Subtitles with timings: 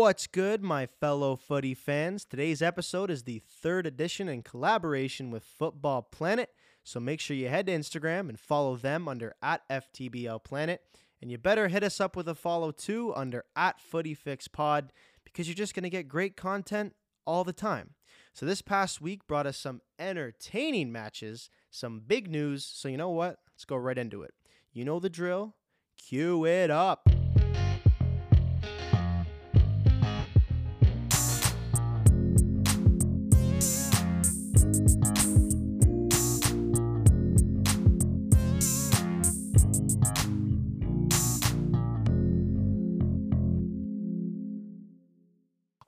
[0.00, 2.24] What's good, my fellow footy fans?
[2.24, 6.48] Today's episode is the third edition in collaboration with Football Planet.
[6.82, 10.80] So make sure you head to Instagram and follow them under at FTBL Planet.
[11.20, 14.88] And you better hit us up with a follow too under at FootyFixPod
[15.22, 16.94] because you're just going to get great content
[17.26, 17.90] all the time.
[18.32, 22.64] So this past week brought us some entertaining matches, some big news.
[22.64, 23.36] So you know what?
[23.52, 24.32] Let's go right into it.
[24.72, 25.56] You know the drill.
[25.98, 27.06] Cue it up.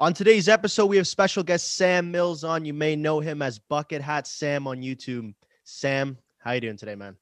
[0.03, 2.65] On today's episode, we have special guest Sam Mills on.
[2.65, 5.33] You may know him as Bucket Hat Sam on YouTube.
[5.63, 7.17] Sam, how you doing today, man?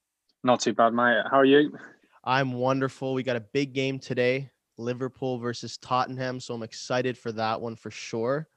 [0.44, 1.24] Not too bad, mate.
[1.30, 1.76] How are you?
[2.24, 3.12] I'm wonderful.
[3.12, 7.76] We got a big game today, Liverpool versus Tottenham, so I'm excited for that one
[7.76, 8.48] for sure.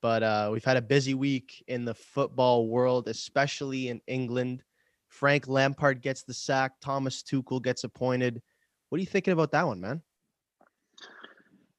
[0.00, 4.62] But uh, we've had a busy week in the football world, especially in England.
[5.08, 6.80] Frank Lampard gets the sack.
[6.80, 8.40] Thomas Tuchel gets appointed.
[8.88, 10.00] What are you thinking about that one, man?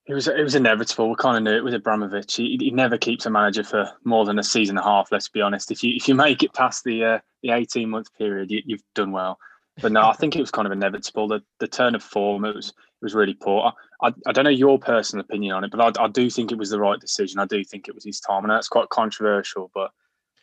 [0.08, 1.10] It was it was inevitable.
[1.10, 2.36] We kind of knew it with Abramovich.
[2.36, 5.12] He, he never keeps a manager for more than a season and a half.
[5.12, 5.72] Let's be honest.
[5.72, 8.84] If you if you make it past the uh, the eighteen month period, you, you've
[8.96, 9.38] done well.
[9.82, 11.28] But no, I think it was kind of inevitable.
[11.28, 13.74] The the turn of form it was it was really poor.
[14.02, 16.58] I, I don't know your personal opinion on it, but I, I do think it
[16.58, 17.40] was the right decision.
[17.40, 18.46] I do think it was his time.
[18.46, 19.92] I know it's quite controversial, but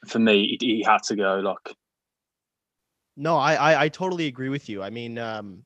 [0.06, 1.40] for me, he, he had to go.
[1.40, 1.76] Like,
[3.16, 4.82] no, I, I I totally agree with you.
[4.82, 5.64] I mean, um,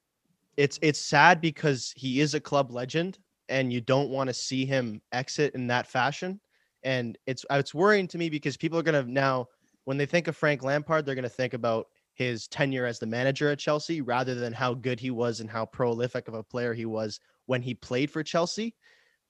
[0.56, 4.64] it's it's sad because he is a club legend, and you don't want to see
[4.64, 6.40] him exit in that fashion.
[6.84, 9.46] And it's it's worrying to me because people are gonna now
[9.84, 13.50] when they think of Frank Lampard, they're gonna think about his tenure as the manager
[13.50, 16.84] at Chelsea rather than how good he was and how prolific of a player he
[16.86, 18.74] was when he played for Chelsea.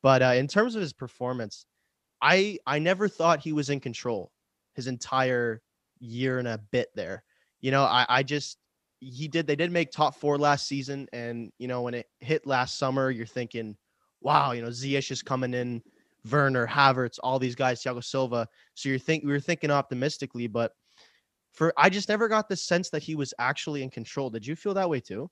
[0.02, 1.66] But uh, in terms of his performance,
[2.20, 4.32] I I never thought he was in control
[4.74, 5.62] his entire
[6.00, 7.24] year and a bit there.
[7.60, 8.58] You know, I I just
[9.00, 12.46] he did they did make top four last season, and you know when it hit
[12.46, 13.76] last summer, you're thinking
[14.22, 15.82] wow, you know, Ziyech is coming in,
[16.30, 18.48] Werner, Havertz, all these guys, Thiago Silva.
[18.74, 20.72] So you're think we were thinking optimistically, but
[21.52, 24.30] for I just never got the sense that he was actually in control.
[24.30, 25.30] Did you feel that way too?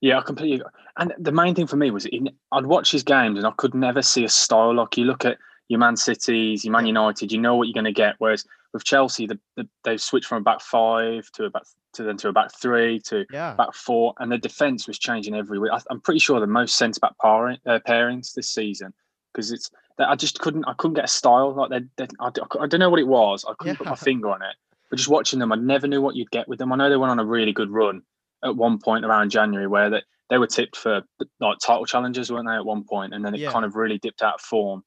[0.00, 0.62] Yeah, I completely.
[0.98, 3.74] And the main thing for me was in, I'd watch his games and I could
[3.74, 5.38] never see a style like you look at
[5.68, 8.14] your Man Cities, your Man United, you know what you're going to get.
[8.18, 11.64] Whereas with Chelsea, the, the, they've switched from a back five to a back
[11.96, 13.54] to then to a back three to yeah.
[13.54, 15.72] back four, and the defense was changing every week.
[15.72, 18.92] I, am pretty sure the most centre back pairing, uh, pairings this season
[19.32, 22.10] because it's that I just couldn't I couldn't get a style like that.
[22.20, 22.26] I,
[22.60, 23.44] I don't know what it was.
[23.44, 23.78] I couldn't yeah.
[23.78, 24.54] put my finger on it.
[24.90, 26.72] But just watching them, I never knew what you'd get with them.
[26.72, 28.02] I know they went on a really good run
[28.44, 31.02] at one point around January where they, they were tipped for
[31.40, 33.50] like title challenges, weren't they, at one point, and then it yeah.
[33.50, 34.84] kind of really dipped out of form.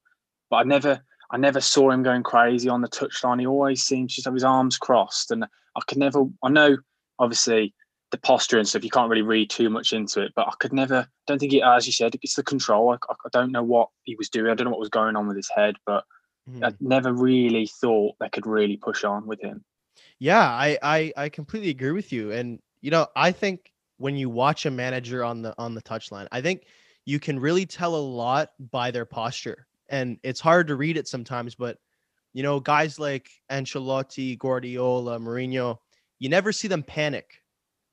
[0.50, 3.40] But I never I never saw him going crazy on the touchline.
[3.40, 6.26] He always seems to have his arms crossed, and I could never.
[6.44, 6.78] I know,
[7.20, 7.74] obviously,
[8.12, 8.84] the posture and stuff.
[8.84, 11.08] You can't really read too much into it, but I could never.
[11.28, 12.92] Don't think it, as you said, it's the control.
[12.92, 14.52] I, I don't know what he was doing.
[14.52, 16.04] I don't know what was going on with his head, but
[16.50, 16.66] mm.
[16.66, 19.64] I never really thought they could really push on with him.
[20.20, 24.30] Yeah, I, I I completely agree with you, and you know, I think when you
[24.30, 26.64] watch a manager on the on the touchline, I think
[27.06, 31.08] you can really tell a lot by their posture and it's hard to read it
[31.08, 31.56] sometimes.
[31.56, 31.78] But
[32.34, 35.78] you know, guys like Ancelotti, Guardiola, Mourinho,
[36.20, 37.42] you never see them panic,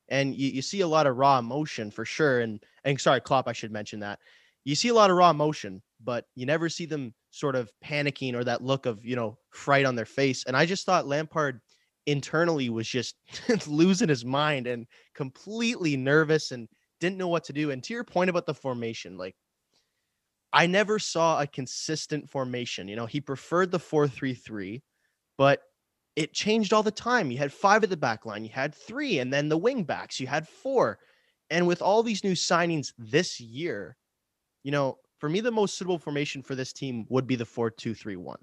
[0.09, 2.39] and you, you see a lot of raw emotion for sure.
[2.41, 4.19] And and sorry, Klopp, I should mention that
[4.67, 8.33] you see a lot of raw emotion, but you never see them sort of panicking
[8.33, 10.43] or that look of you know fright on their face.
[10.45, 11.61] And I just thought Lampard
[12.05, 13.15] internally was just
[13.67, 16.67] losing his mind and completely nervous and
[16.99, 17.71] didn't know what to do.
[17.71, 19.35] And to your point about the formation, like
[20.51, 22.89] I never saw a consistent formation.
[22.89, 24.83] You know, he preferred the 4 3 3,
[25.37, 25.61] but
[26.17, 27.29] it changed all the time.
[27.29, 30.19] You had five at the back line, you had three, and then the wing backs,
[30.19, 30.97] you had four.
[31.51, 33.95] And with all these new signings this year,
[34.63, 37.69] you know, for me, the most suitable formation for this team would be the 4
[37.69, 38.37] 2 3 1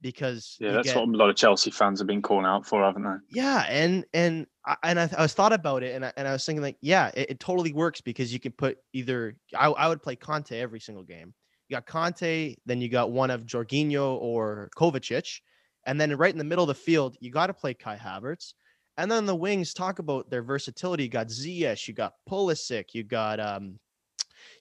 [0.00, 2.84] because yeah, that's get, what a lot of Chelsea fans have been calling out for,
[2.84, 3.40] haven't they?
[3.40, 6.32] Yeah, and and I, and I, I was thought about it, and I, and I
[6.32, 9.88] was thinking like, yeah, it, it totally works because you can put either I, I
[9.88, 11.34] would play Kante every single game.
[11.68, 15.40] You got Kante, then you got one of Jorginho or Kovacic,
[15.86, 18.54] and then right in the middle of the field, you got to play Kai Havertz.
[18.98, 21.04] And then the wings talk about their versatility.
[21.04, 23.78] You got Ziyech, you got Pulisic, you got um,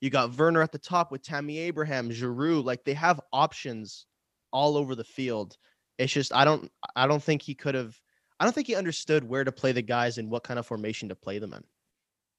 [0.02, 2.66] you got Werner at the top with Tammy Abraham, Giroud.
[2.66, 4.06] Like they have options
[4.52, 5.58] all over the field.
[5.98, 7.96] It's just I don't I don't think he could have
[8.40, 11.10] I don't think he understood where to play the guys and what kind of formation
[11.10, 11.64] to play them in.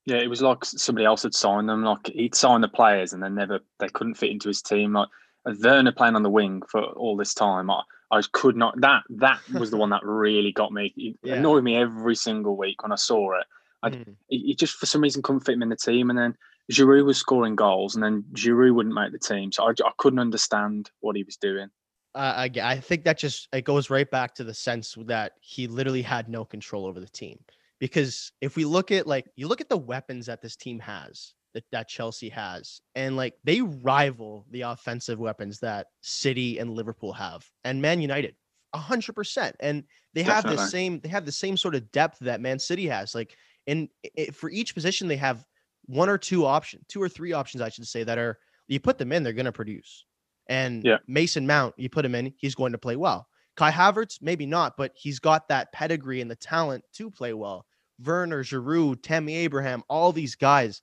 [0.04, 1.82] Yeah, it was like somebody else had signed them.
[1.82, 4.92] Like he'd signed the players and they never they couldn't fit into his team.
[4.92, 5.08] Like
[5.46, 8.80] Werner playing on the wing for all this time, I, I could not.
[8.80, 10.92] That that was the one that really got me.
[10.96, 11.34] It yeah.
[11.34, 13.46] annoyed me every single week when I saw it.
[13.82, 14.08] I, mm.
[14.28, 16.36] it, it, just for some reason couldn't fit him in the team, and then
[16.72, 20.18] Giroud was scoring goals, and then Giroud wouldn't make the team, so I, I couldn't
[20.18, 21.68] understand what he was doing.
[22.14, 25.66] Uh, I, I think that just it goes right back to the sense that he
[25.66, 27.38] literally had no control over the team.
[27.78, 31.34] Because if we look at like you look at the weapons that this team has,
[31.56, 32.82] that, that Chelsea has.
[32.94, 38.36] And like they rival the offensive weapons that City and Liverpool have, and Man United,
[38.74, 39.56] hundred percent.
[39.60, 40.50] And they Definitely.
[40.50, 43.14] have the same, they have the same sort of depth that Man City has.
[43.14, 43.34] Like
[43.66, 45.46] in it, for each position, they have
[45.86, 48.38] one or two options, two or three options, I should say, that are
[48.68, 50.04] you put them in, they're going to produce.
[50.48, 50.98] And yeah.
[51.06, 53.26] Mason Mount, you put him in, he's going to play well.
[53.56, 57.64] Kai Havertz, maybe not, but he's got that pedigree and the talent to play well.
[58.04, 60.82] Werner, Giroud, Tammy Abraham, all these guys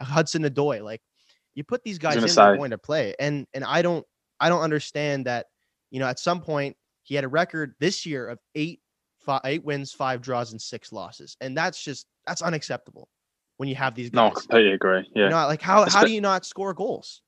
[0.00, 0.82] Hudson Odoi.
[0.82, 1.00] Like
[1.54, 3.14] you put these guys in, they're going to play.
[3.18, 4.04] And and I don't
[4.40, 5.46] I don't understand that.
[5.90, 8.80] You know, at some point he had a record this year of eight
[9.20, 13.08] five, eight wins, five draws, and six losses, and that's just that's unacceptable
[13.56, 14.16] when you have these guys.
[14.16, 15.08] No, I completely agree.
[15.14, 17.22] Yeah, you know, like how how do you not score goals?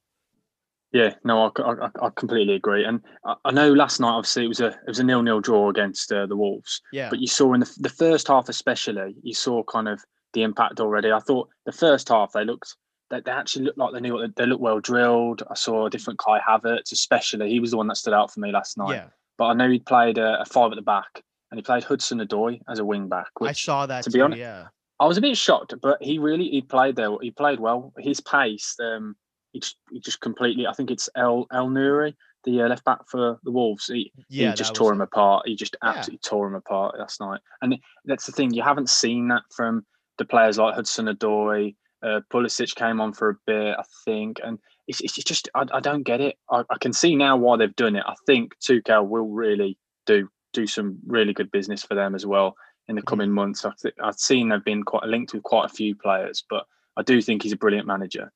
[0.93, 2.85] Yeah, no, I, I, I completely agree.
[2.85, 5.41] And I, I, know last night, obviously, it was a it was a nil nil
[5.41, 6.81] draw against uh, the Wolves.
[6.93, 7.11] Yeah.
[7.11, 10.81] But you saw in the, the first half, especially, you saw kind of the impact
[10.81, 11.13] already.
[11.13, 12.77] I thought the first half they looked
[13.11, 15.43] they, they actually looked like they knew what they, they looked well drilled.
[15.51, 18.41] I saw a different Kai Havertz, especially he was the one that stood out for
[18.41, 18.95] me last night.
[18.95, 19.09] Yeah.
[19.39, 22.19] But I know he played a, a five at the back and he played Hudson
[22.19, 23.29] Odoi as a wing back.
[23.39, 24.41] Which, I saw that to too, be honest.
[24.41, 24.69] Yeah.
[24.99, 27.11] I was a bit shocked, but he really he played there.
[27.21, 27.93] He played well.
[27.99, 29.15] His pace, um,
[29.53, 30.67] he just, he just completely.
[30.67, 32.15] I think it's El El Nuri,
[32.45, 33.89] the uh, left back for the Wolves.
[33.89, 35.47] He, yeah, he just tore him apart.
[35.47, 36.31] He just absolutely yeah.
[36.31, 37.41] tore him apart last night.
[37.61, 37.77] And
[38.07, 38.55] that's the thing.
[38.55, 39.85] You haven't seen that from
[40.19, 44.59] the players like Hudson Odoi, uh, Pulisic came on for a bit, I think, and
[44.87, 46.37] it's, it's just I, I don't get it.
[46.51, 48.05] I, I, can see now why they've done it.
[48.07, 52.57] I think Tuchel will really do do some really good business for them as well
[52.89, 53.09] in the mm-hmm.
[53.09, 53.65] coming months.
[53.65, 56.67] I th- I've seen they've been quite linked with quite a few players, but
[56.97, 58.33] I do think he's a brilliant manager.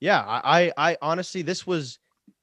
[0.00, 1.98] Yeah, I I honestly this was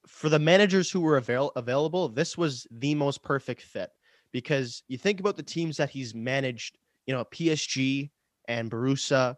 [0.06, 2.08] for the managers who were avail- available.
[2.08, 3.90] This was the most perfect fit
[4.32, 6.78] because you think about the teams that he's managed.
[7.06, 8.10] You know, PSG,
[8.48, 9.36] and Borussia.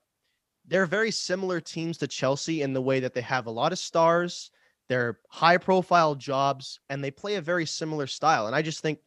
[0.66, 3.78] They're very similar teams to Chelsea in the way that they have a lot of
[3.78, 4.50] stars,
[4.90, 8.48] they're high profile jobs, and they play a very similar style.
[8.48, 8.98] And I just think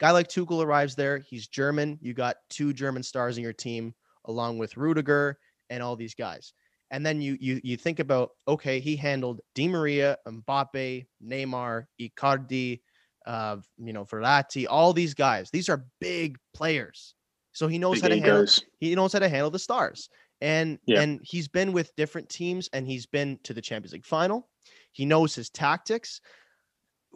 [0.00, 1.18] guy like Tuchel arrives there.
[1.18, 1.96] He's German.
[2.02, 3.94] You got two German stars in your team,
[4.24, 5.38] along with Rudiger
[5.70, 6.52] and all these guys.
[6.90, 12.80] And then you you you think about okay, he handled Di Maria, Mbappe, Neymar, Icardi,
[13.24, 15.50] uh, you know, Verratti, all these guys.
[15.50, 17.14] These are big players.
[17.58, 18.46] So he knows Big how to handle
[18.78, 20.08] he knows how to handle the stars.
[20.40, 21.00] And yeah.
[21.00, 24.48] and he's been with different teams and he's been to the Champions League final.
[24.92, 26.20] He knows his tactics.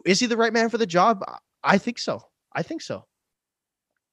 [0.05, 1.23] Is he the right man for the job?
[1.63, 2.23] I think so.
[2.53, 3.05] I think so.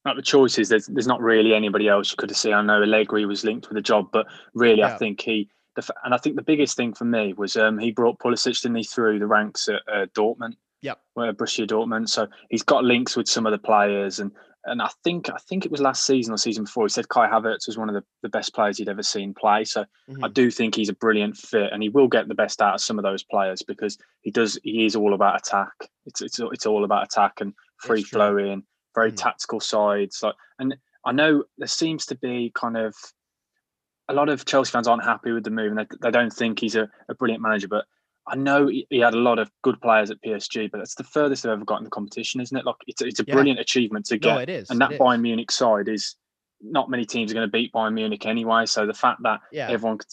[0.05, 0.69] Not the choices.
[0.69, 2.55] There's there's not really anybody else you could have seen.
[2.55, 4.95] I know Allegri was linked with the job, but really, yeah.
[4.95, 5.49] I think he.
[5.75, 8.77] The, and I think the biggest thing for me was um, he brought Pulisic didn't
[8.77, 10.55] he through the ranks at uh, Dortmund.
[10.81, 12.09] Yeah, where Borussia Dortmund.
[12.09, 14.31] So he's got links with some of the players, and
[14.65, 16.85] and I think I think it was last season or season before.
[16.85, 19.65] He said Kai Havertz was one of the, the best players he'd ever seen play.
[19.65, 20.25] So mm-hmm.
[20.25, 22.81] I do think he's a brilliant fit, and he will get the best out of
[22.81, 24.59] some of those players because he does.
[24.63, 25.73] He is all about attack.
[26.07, 28.65] It's it's it's all about attack and free flowing,
[28.95, 29.17] very mm-hmm.
[29.17, 30.21] tactical sides.
[30.23, 32.95] Like, and I know there seems to be kind of
[34.09, 36.59] a lot of Chelsea fans aren't happy with the move, and they, they don't think
[36.59, 37.87] he's a, a brilliant manager, but
[38.31, 41.43] I know he had a lot of good players at PSG, but it's the furthest
[41.43, 42.65] they've ever got in the competition, isn't it?
[42.65, 43.35] Like it's, it's a yeah.
[43.35, 44.35] brilliant achievement to get.
[44.35, 44.71] No, it is.
[44.71, 46.15] And that Bayern Munich side is
[46.63, 48.67] not many teams are going to beat Bayern Munich anyway.
[48.67, 49.69] So the fact that yeah.
[49.69, 50.07] everyone, could,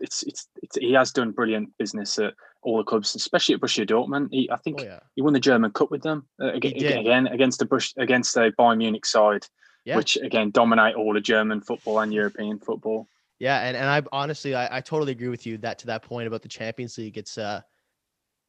[0.00, 3.86] it's, it's, it's he has done brilliant business at all the clubs, especially at Borussia
[3.86, 4.28] Dortmund.
[4.30, 5.00] He, I think oh, yeah.
[5.16, 8.52] he won the German Cup with them uh, again, again against the Bush against the
[8.58, 9.46] Bayern Munich side,
[9.84, 9.96] yeah.
[9.96, 13.08] which again dominate all the German football and European football.
[13.38, 16.26] Yeah, and, and I honestly I, I totally agree with you that to that point
[16.26, 17.16] about the Champions League.
[17.16, 17.60] It's uh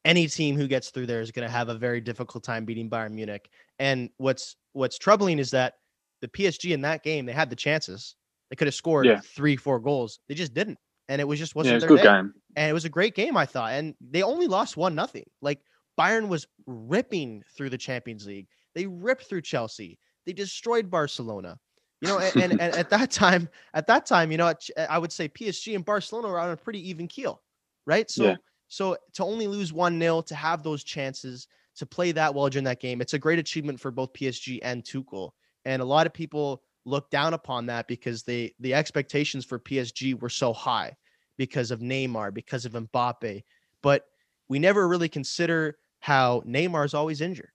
[0.04, 2.88] any team who gets through there is going to have a very difficult time beating
[2.88, 3.50] Bayern Munich.
[3.78, 5.74] And what's what's troubling is that
[6.20, 8.16] the PSG in that game they had the chances.
[8.48, 9.20] They could have scored yeah.
[9.20, 10.18] three, four goals.
[10.28, 10.78] They just didn't,
[11.08, 12.04] and it was just wasn't yeah, was their good day.
[12.04, 12.34] game.
[12.56, 13.72] And it was a great game, I thought.
[13.74, 15.24] And they only lost one nothing.
[15.40, 15.60] Like
[15.98, 18.48] Bayern was ripping through the Champions League.
[18.74, 19.98] They ripped through Chelsea.
[20.26, 21.58] They destroyed Barcelona.
[22.00, 24.52] You know, and, and, and, at that time, at that time, you know,
[24.88, 27.42] I would say PSG and Barcelona were on a pretty even keel,
[27.86, 28.10] right?
[28.10, 28.36] So, yeah.
[28.68, 32.64] so to only lose one nil, to have those chances, to play that well during
[32.64, 35.32] that game, it's a great achievement for both PSG and Tuchel.
[35.64, 40.18] And a lot of people look down upon that because they the expectations for PSG
[40.20, 40.96] were so high
[41.36, 43.42] because of Neymar, because of Mbappe,
[43.82, 44.06] but
[44.48, 47.50] we never really consider how Neymar is always injured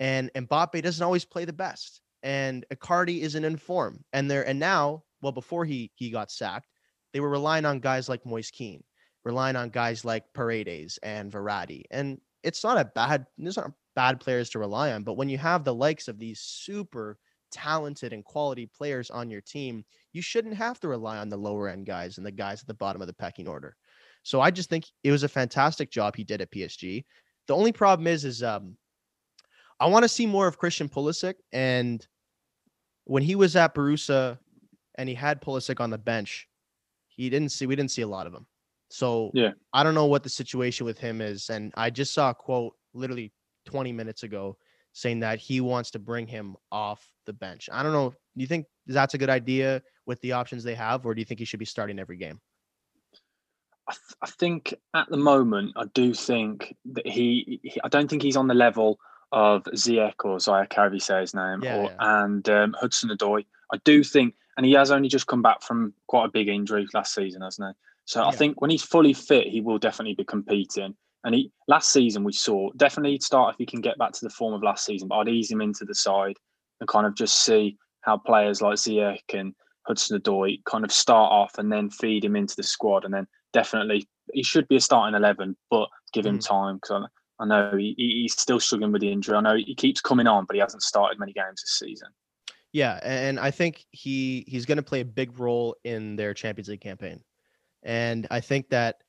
[0.00, 4.04] and Mbappe doesn't always play the best and Icardi isn't in form.
[4.12, 6.68] And there and now, well, before he he got sacked,
[7.12, 8.82] they were relying on guys like Moise Kean,
[9.24, 11.84] relying on guys like Paredes and Verratti.
[11.90, 15.04] And it's not a bad, it's not bad players to rely on.
[15.04, 17.18] But when you have the likes of these super
[17.50, 21.68] talented and quality players on your team, you shouldn't have to rely on the lower
[21.68, 23.76] end guys and the guys at the bottom of the pecking order.
[24.22, 27.04] So I just think it was a fantastic job he did at PSG.
[27.48, 28.76] The only problem is, is um,
[29.80, 31.34] I want to see more of Christian Pulisic.
[31.52, 32.06] And
[33.04, 34.38] when he was at Borussia
[34.96, 36.48] and he had Pulisic on the bench,
[37.08, 38.46] he didn't see we didn't see a lot of him.
[38.90, 41.50] So yeah, I don't know what the situation with him is.
[41.50, 43.32] And I just saw a quote literally
[43.66, 44.56] 20 minutes ago
[44.92, 47.68] saying that he wants to bring him off the bench.
[47.72, 48.10] I don't know.
[48.10, 51.24] Do you think that's a good idea with the options they have, or do you
[51.24, 52.40] think he should be starting every game?
[53.88, 58.08] I, th- I think at the moment, I do think that he, he, I don't
[58.08, 58.98] think he's on the level
[59.32, 62.24] of Ziyech or Ziyech, however you say his name, Yeah, or yeah.
[62.24, 63.44] and um, Hudson Odoi.
[63.72, 66.86] I do think, and he has only just come back from quite a big injury
[66.92, 67.72] last season, hasn't he?
[68.04, 70.94] So I think when he's fully fit, he will definitely be competing.
[71.24, 74.24] And he last season we saw definitely he'd start if he can get back to
[74.24, 76.36] the form of last season, but I'd ease him into the side
[76.80, 79.54] and kind of just see how players like Ziyech and
[79.86, 83.26] Hudson Odoi kind of start off and then feed him into the squad, and then
[83.52, 86.46] definitely he should be a starting eleven, but give him Mhm.
[86.48, 87.08] time because
[87.42, 89.36] I, know he, he- he's still struggling with the injury.
[89.36, 92.08] I know he keeps coming on, but he hasn't started many games this season.
[92.72, 96.68] Yeah, and I think he he's going to play a big role in their Champions
[96.68, 97.22] League campaign.
[97.82, 99.02] And I think that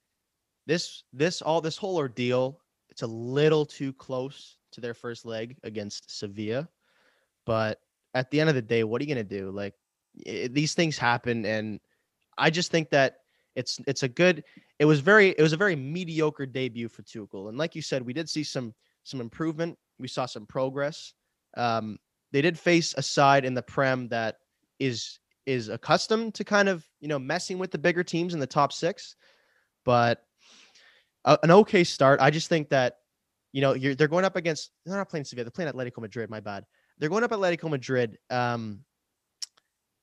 [0.65, 2.59] this this all this whole ordeal
[2.89, 6.67] it's a little too close to their first leg against Sevilla.
[7.45, 7.79] But
[8.13, 9.49] at the end of the day, what are you going to do?
[9.49, 9.75] Like
[10.27, 11.79] i these things happen and
[12.37, 13.22] I just think that
[13.55, 14.43] it's it's a good
[14.79, 17.49] it was very it was a very mediocre debut for Tuchel.
[17.49, 19.77] And like you said, we did see some some improvement.
[19.99, 21.13] We saw some progress.
[21.55, 21.97] Um,
[22.31, 24.37] they did face a side in the Prem that
[24.79, 28.47] is is accustomed to kind of you know messing with the bigger teams in the
[28.47, 29.15] top six,
[29.85, 30.23] but
[31.25, 32.19] a, an okay start.
[32.21, 32.97] I just think that
[33.51, 36.29] you know they're going up against they're not playing Sevilla, they're playing Atletico Madrid.
[36.29, 36.65] My bad.
[36.97, 38.79] They're going up Atletico Madrid, um,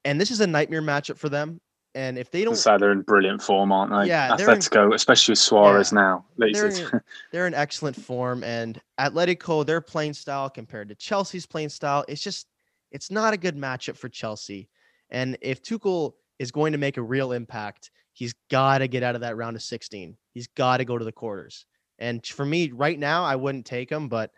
[0.04, 1.60] and this is a nightmare matchup for them.
[1.94, 4.08] And if they don't, So they're in brilliant form, aren't they?
[4.08, 6.24] Yeah, they're in- Atletico, especially with Suarez now.
[6.36, 7.00] They're in,
[7.32, 12.22] they're in excellent form, and Atletico, their playing style compared to Chelsea's playing style, it's
[12.22, 12.46] just
[12.92, 14.68] it's not a good matchup for Chelsea.
[15.10, 19.14] And if Tuchel is going to make a real impact, he's got to get out
[19.14, 20.16] of that round of 16.
[20.32, 21.66] He's got to go to the quarters.
[21.98, 24.08] And for me, right now, I wouldn't take him.
[24.08, 24.30] But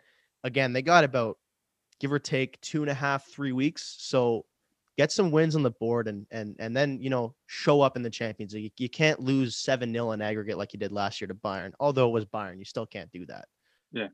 [0.43, 1.37] again, they got about
[1.99, 3.95] give or take two and a half, three weeks.
[3.99, 4.45] So
[4.97, 8.03] get some wins on the board and and and then you know show up in
[8.03, 8.73] the Champions League.
[8.77, 11.71] You can't lose seven 0 in aggregate like you did last year to Bayern.
[11.79, 13.45] Although it was Bayern, you still can't do that.
[13.91, 14.07] Yeah.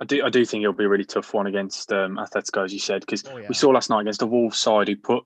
[0.00, 2.72] I do, I do think it'll be a really tough one against um, Atletico, as
[2.72, 3.48] you said, because Oh, yeah.
[3.48, 5.24] we saw last night against the Wolves side who put.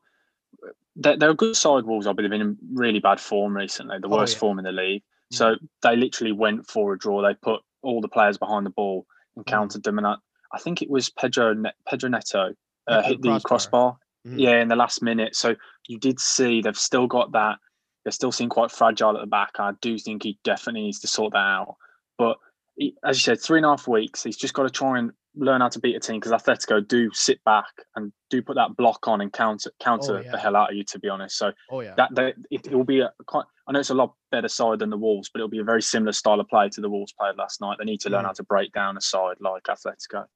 [0.96, 2.06] They're, they're a good side, Wolves.
[2.06, 4.40] I've been in really bad form recently, the Oh, worst yeah.
[4.40, 5.02] form in the league.
[5.32, 5.36] Mm.
[5.36, 7.22] So they literally went for a draw.
[7.22, 9.06] They put all the players behind the ball
[9.36, 9.48] and Mm.
[9.50, 9.98] countered them.
[9.98, 10.16] And I,
[10.52, 12.54] I think it was Pedro Ne- Pedro Neto
[12.86, 13.48] uh, hit the the crossbar.
[13.48, 13.98] crossbar.
[14.26, 14.38] Mhm.
[14.40, 15.36] Yeah, in the last minute.
[15.36, 15.54] So
[15.86, 17.58] you did see they've still got that.
[18.04, 19.52] They're still seem quite fragile at the back.
[19.58, 21.76] I do think he definitely needs to sort that out.
[22.18, 22.36] But
[22.76, 24.22] he, as you said, three and a half weeks.
[24.22, 27.10] He's just got to try and learn how to beat a team because Atletico do
[27.12, 27.66] sit back
[27.96, 30.30] and do put that block on and counter counter Oh, yeah.
[30.32, 30.84] the hell out of you.
[30.84, 31.94] To be honest, so Oh yeah.
[31.96, 33.44] that, that it, it will be a quite.
[33.66, 35.80] I know it's a lot better side than the Wolves, but it'll be a very
[35.82, 37.78] similar style of play to the Wolves played last night.
[37.78, 38.26] They need to learn Mhm.
[38.28, 40.26] how to break down a side like Atletico.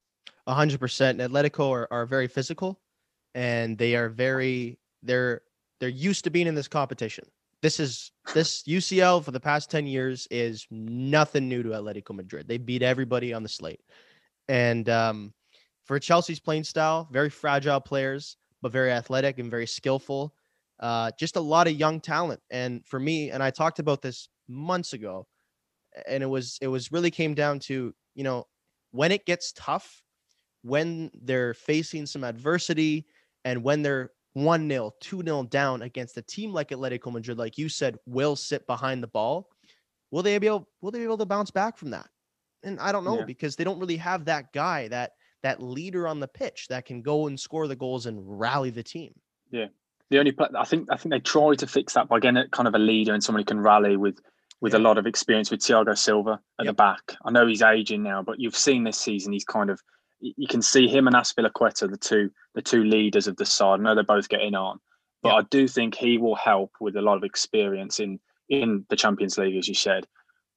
[0.47, 1.19] A hundred percent.
[1.21, 2.81] Atletico are, are very physical,
[3.35, 5.43] and they are very they're
[5.81, 7.25] they're used to being in this competition.
[7.63, 12.49] This is this UCL for the past ten years is nothing new to Atletico Madrid.
[12.49, 13.81] They beat everybody on the slate,
[14.49, 15.33] and um,
[15.85, 20.35] for Chelsea's playing style, very fragile players, but very athletic and very skillful.
[20.81, 24.29] Uh, just a lot of young talent, and for me, and I talked about this
[24.49, 25.27] months ago,
[26.07, 28.47] and it was it was really came down to you know
[28.93, 30.03] when it gets tough
[30.63, 33.07] when they're facing some adversity
[33.49, 37.57] and when they're 1 0, 2 0 down against a team like Atletico Madrid, like
[37.57, 39.49] you said, will sit behind the ball.
[40.11, 42.09] Will they be able will they be able to bounce back from that?
[42.63, 43.25] And I don't know Yeah.
[43.25, 45.13] because they don't really have that guy, that
[45.43, 48.83] that leader on the pitch that can go and score the goals and rally the
[48.83, 49.15] team.
[49.51, 49.69] Yeah.
[50.11, 52.75] The only I think I think they try to fix that by getting kind of
[52.75, 54.21] a leader and somebody who can rally with
[54.61, 57.17] with a lot of experience with Thiago Silva at the back.
[57.25, 59.81] I know he's aging now, but you've seen this season he's kind of
[60.21, 63.81] you can see him and Azpilicueta, the two the two leaders of the side.
[63.81, 64.81] I know they're both getting on,
[65.23, 65.39] but Yep.
[65.39, 69.39] I do think he will help with a lot of experience in in the Champions
[69.39, 70.07] League, as you said.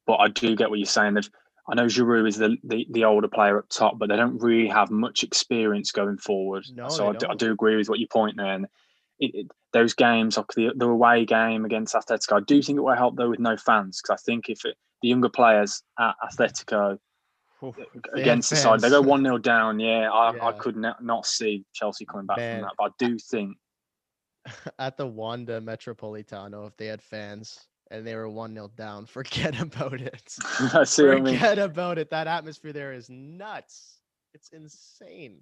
[0.08, 1.14] But I do get what you're saying.
[1.14, 1.30] They've
[1.70, 4.68] I know Giroud is the, the, the older player up top, but they don't really
[4.68, 6.66] have much experience going forward.
[6.74, 8.54] No, so I do, I do agree with what you point there.
[8.54, 8.66] And
[9.20, 12.82] it, it, those games, like the, the away game against Atletico, I do think it
[12.82, 16.16] will help though with no fans because I think if it, the younger players at
[16.24, 16.98] Atletico
[17.64, 17.78] Oof,
[18.14, 19.80] against the side, they go one 0 down.
[19.80, 22.60] Yeah, I, I could not, not see Chelsea coming back Man.
[22.60, 23.58] from that, but I do think
[24.80, 29.06] at the Wanda Metropolitano if they had fans and they were one 0 down.
[29.08, 30.36] Forget about it.
[30.74, 31.36] I see what I mean.
[31.36, 32.10] Forget about it.
[32.10, 34.00] That atmosphere there is nuts.
[34.34, 35.42] It's insane.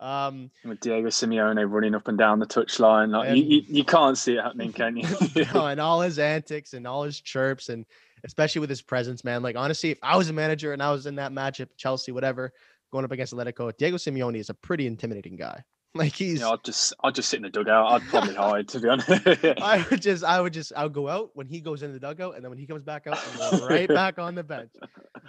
[0.00, 4.18] Um, With Diego Simeone running up and down the touchline, like you, you, you can't
[4.18, 5.06] see it happening, can you?
[5.54, 7.84] no, and all his antics and all his chirps and
[8.24, 9.42] especially with his presence, man.
[9.42, 12.52] Like honestly, if I was a manager and I was in that matchup, Chelsea, whatever,
[12.92, 15.62] going up against Atletico, Diego Simeone is a pretty intimidating guy.
[15.94, 17.92] Like he's Yeah, I'd just I'd just sit in the dugout.
[17.92, 19.10] I'd probably hide, to be honest.
[19.60, 22.00] I would just I would just I would go out when he goes in the
[22.00, 24.70] dugout and then when he comes back out, I'm right back on the bench.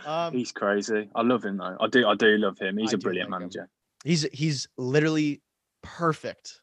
[0.05, 1.09] Um He's crazy.
[1.15, 1.75] I love him though.
[1.81, 2.77] I do I do love him.
[2.77, 3.49] He's I a brilliant like him.
[3.49, 3.69] manager.
[4.05, 5.41] he's he's literally
[5.81, 6.61] perfect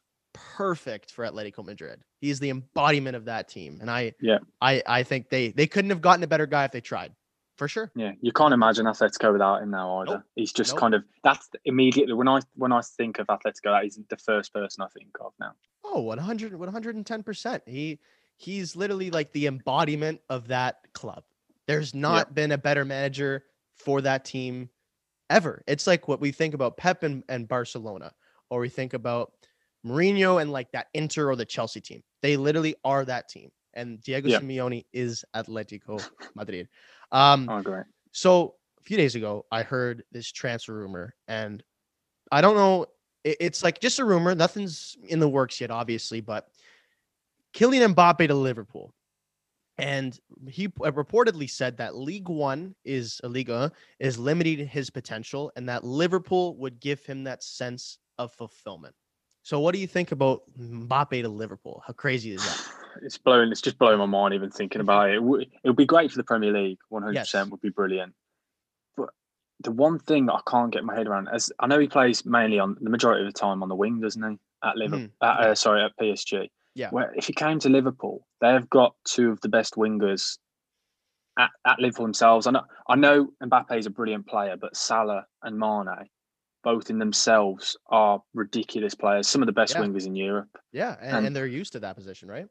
[0.55, 4.39] perfect for atletico madrid he's the embodiment of that team and i Yeah.
[4.61, 7.13] i i think they they couldn't have gotten a better guy if they tried
[7.57, 10.11] for sure Yeah, you can't imagine Atletico without him now either.
[10.13, 10.23] Nope.
[10.35, 10.79] He's just Nope.
[10.79, 14.51] kind of that's immediately when I when I think of Atletico, that is the first
[14.51, 15.51] person I think of now.
[15.83, 17.99] oh 100 110% he
[18.37, 21.23] he's literally like the embodiment of that club
[21.67, 23.43] there's not been a better manager
[23.75, 24.69] for that team
[25.29, 28.11] ever it's like what we think about pep and, and barcelona
[28.49, 29.33] or we think about
[29.85, 32.03] Mourinho and like that Inter or the Chelsea team.
[32.21, 33.49] They literally are that team.
[33.73, 34.39] And Diego Yeah.
[34.39, 36.03] Simeone is Atletico
[36.35, 36.67] Madrid.
[37.11, 37.81] Um, I agree.
[38.11, 41.63] so a few days ago, I heard this transfer rumor, and
[42.31, 42.85] I don't know.
[43.23, 44.33] it- it's like just a rumor.
[44.33, 46.49] Nothing's in the works yet, obviously, but
[47.53, 48.93] Kylian Mbappe to Liverpool.
[49.77, 55.51] And he uh, reportedly said that League One is a Liga is limiting his potential,
[55.55, 58.95] and that Liverpool would give him that sense of fulfillment.
[59.43, 61.83] So, what do you think about Mbappe to Liverpool?
[61.85, 62.67] How crazy is that?
[63.03, 63.51] It's blowing.
[63.53, 65.15] It's just blowing my mind even thinking about it.
[65.15, 66.77] It would, it be great for the Premier League.
[66.89, 68.13] One hundred percent would be brilliant.
[68.97, 69.11] But
[69.61, 72.25] the one thing that I can't get my head around, as I know he plays
[72.25, 74.37] mainly on the majority of the time on the wing, doesn't he?
[74.61, 75.11] At Liverpool, Mhm.
[75.21, 76.49] at, uh, sorry, at PSG.
[76.75, 76.89] Yeah.
[76.89, 80.37] Where if he came to Liverpool, they've got two of the best wingers
[81.39, 82.45] at, at Liverpool themselves.
[82.45, 86.09] I know, I know Mbappe is a brilliant player, but Salah and Mane,
[86.63, 89.27] both in themselves, are ridiculous players.
[89.27, 89.81] Some of the best Yeah.
[89.81, 90.49] wingers in Europe.
[90.71, 92.47] Yeah, and, And- and they're used to that position, right?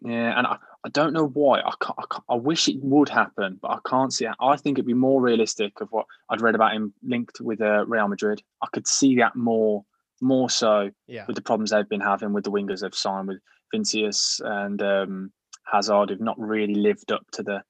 [0.00, 1.60] Yeah, and I, I don't know why.
[1.60, 4.32] I, can't, I, can't, I wish it would happen, but I can't see it.
[4.40, 7.86] I think it'd be more realistic of what I'd read about him linked with uh,
[7.86, 8.42] Real Madrid.
[8.62, 9.84] I could see that more,
[10.20, 11.24] more so Yeah.
[11.26, 13.38] with the problems they've been having with the wingers they've signed with
[13.72, 15.32] Vinicius and um,
[15.64, 17.62] Hazard, who've not really lived up to the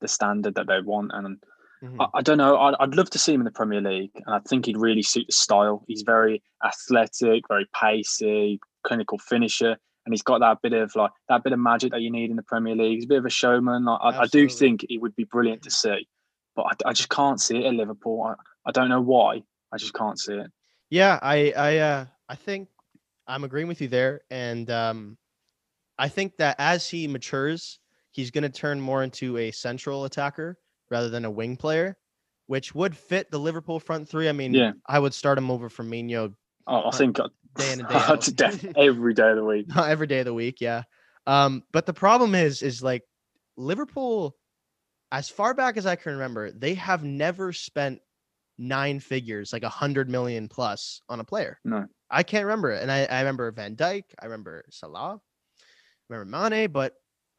[0.00, 1.10] the standard that they want.
[1.14, 1.42] And
[1.84, 1.96] Mhm.
[2.00, 2.56] I, I don't know.
[2.56, 5.02] I'd, I'd love to see him in the Premier League, and I think he'd really
[5.02, 5.84] suit the style.
[5.86, 11.44] He's very athletic, very pacey, clinical finisher, and he's got that bit of like that
[11.44, 12.96] bit of magic that you need in the Premier League.
[12.96, 13.84] He's a bit of a showman.
[13.84, 16.08] Like, I, I do think he would be brilliant to see,
[16.56, 18.22] but I, I just can't see it at Liverpool.
[18.22, 18.34] I,
[18.66, 19.42] I don't know why.
[19.72, 20.50] I just can't see it.
[20.88, 22.68] Yeah, I I uh I think
[23.26, 25.18] I'm agreeing with you there, and um,
[25.98, 27.78] I think that as he matures,
[28.10, 30.58] he's going to turn more into a central attacker
[30.90, 31.96] rather than a wing player,
[32.46, 34.28] which would fit the Liverpool front three.
[34.28, 34.72] I mean, Yeah.
[34.86, 36.34] I would start him over Firmino
[36.66, 38.28] I, I think day in and day out.
[38.76, 39.66] every day of the week.
[39.76, 40.60] every day of the week.
[40.60, 40.82] Yeah.
[41.26, 43.02] Um, but the problem is, is like
[43.56, 44.36] Liverpool,
[45.12, 48.00] as far back as I can remember, they have never spent
[48.58, 51.58] nine figures, like a hundred million plus on a player.
[51.64, 51.86] No.
[52.10, 52.82] I can't remember it.
[52.82, 55.18] And I, I remember Van Dijk, I remember Salah,
[55.60, 56.94] I remember Mane, but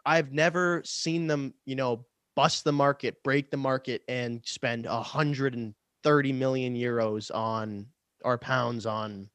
[0.06, 2.06] I've never seen them, you know,
[2.36, 7.88] bust the market, break the market, and spend a hundred and thirty million euros on
[8.24, 9.30] or pounds on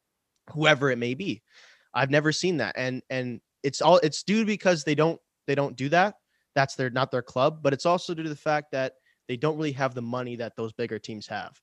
[0.51, 1.43] whoever it may be.
[1.95, 2.75] I've never seen that.
[2.77, 6.15] And and it's all it's due because they don't they don't do that.
[6.55, 8.95] That's their not their club, but it's also due to the fact that
[9.29, 11.61] they don't really have the money that those bigger teams have.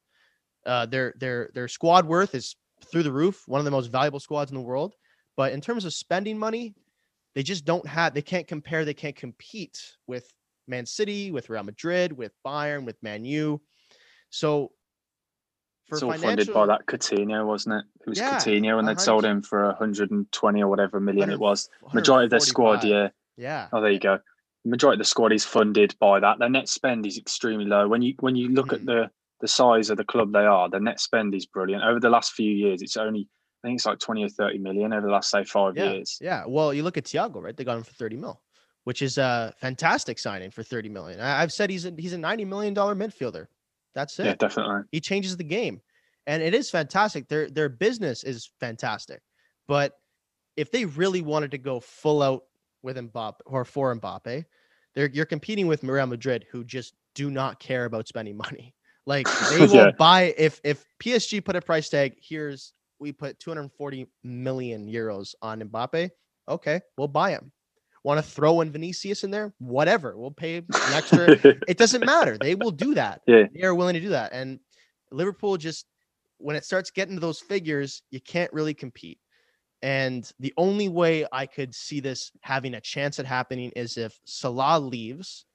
[0.65, 4.19] Uh, their their their squad worth is through the roof, one of the most valuable
[4.19, 4.93] squads in the world.
[5.35, 6.75] But in terms of spending money,
[7.35, 8.13] they just don't have.
[8.13, 8.85] They can't compare.
[8.85, 10.31] They can't compete with
[10.67, 13.61] Man City, with Real Madrid, with Bayern, with Man U.
[14.29, 14.71] So
[15.87, 17.85] for It's all financial, funded by that Coutinho, wasn't it?
[18.01, 21.69] It was Yeah, Coutinho, and they'd sold him for 120 or whatever million it was.
[21.93, 23.09] Majority of their squad, yeah.
[23.37, 23.69] Yeah.
[23.71, 24.19] Oh, there you go.
[24.65, 26.39] Majority of the squad is funded by that.
[26.39, 27.87] Their net spend is extremely low.
[27.87, 28.73] When you when you look Mhm.
[28.73, 31.83] at the the size of the club they are, their net spend is brilliant.
[31.83, 33.29] Over the last few years, it's only
[33.63, 35.91] I think it's like 20 or 30 million over the last say five Yeah.
[35.91, 36.17] years.
[36.19, 36.43] Yeah.
[36.47, 37.55] Well, you look at Thiago, right?
[37.55, 38.41] They got him for 30 mil,
[38.87, 41.19] which is a fantastic signing for 30 million.
[41.19, 43.47] I, I've said he's a, he's a 90 million dollar midfielder.
[43.93, 44.25] That's it.
[44.27, 44.83] Yeah, definitely.
[44.93, 45.81] He changes the game.
[46.25, 47.27] And it is fantastic.
[47.27, 49.19] Their their business is fantastic.
[49.67, 49.91] But
[50.55, 52.45] if they really wanted to go full out
[52.81, 54.45] with Mbappe or for Mbappe,
[54.95, 58.73] they're you're competing with Real Madrid, who just do not care about spending money.
[59.05, 59.91] Like they will yeah.
[59.99, 62.15] buy if if PSG put a price tag.
[62.21, 66.09] Here's we put 240 million euros on Mbappe.
[66.47, 67.51] Okay, we'll buy him.
[68.07, 69.53] Want to throw in Vinicius in there?
[69.59, 70.17] Whatever.
[70.17, 71.29] We'll pay an extra.
[71.67, 72.37] it doesn't matter.
[72.39, 73.19] They will do that.
[73.27, 73.47] Yeah.
[73.53, 74.31] They are willing to do that.
[74.31, 74.61] And
[75.11, 75.87] Liverpool just
[76.37, 79.19] when it starts getting to those figures, you can't really compete.
[79.81, 84.17] And the only way I could see this having a chance at happening is if
[84.23, 85.45] Salah leaves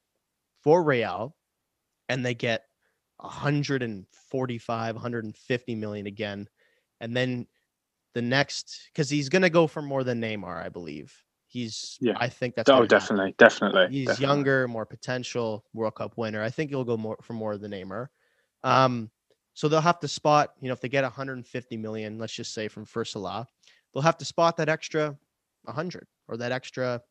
[0.63, 1.35] for Real
[2.11, 2.65] and they get
[3.17, 6.47] 145, 150 million again.
[7.01, 7.47] And then
[8.13, 11.15] the next, because he's going to go for more than Neymar, I believe.
[11.53, 12.15] He's, yeah.
[12.17, 12.71] I think that's.
[12.71, 13.35] Oh, definitely, happen.
[13.37, 13.87] definitely.
[13.91, 14.27] He's definitely.
[14.27, 16.43] younger, more potential World Cup winner.
[16.43, 18.07] I think he'll go more for more than Neymar.
[18.65, 19.11] Um,
[19.53, 22.69] so they'll have to spot, you know, if they get 150 million, let's just say
[22.69, 23.47] from first Salah,
[23.93, 25.15] they'll have to spot that extra
[25.65, 27.03] 100 or that extra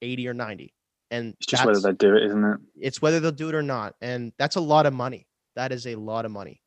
[0.00, 0.72] 80 or 90.
[1.10, 2.58] And it's just whether they do it, isn't it?
[2.80, 3.96] It's whether they'll do it or not.
[4.00, 5.26] And that's a lot of money.
[5.56, 6.62] That is a lot of money.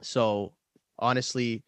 [0.00, 0.54] So
[0.96, 1.64] honestly,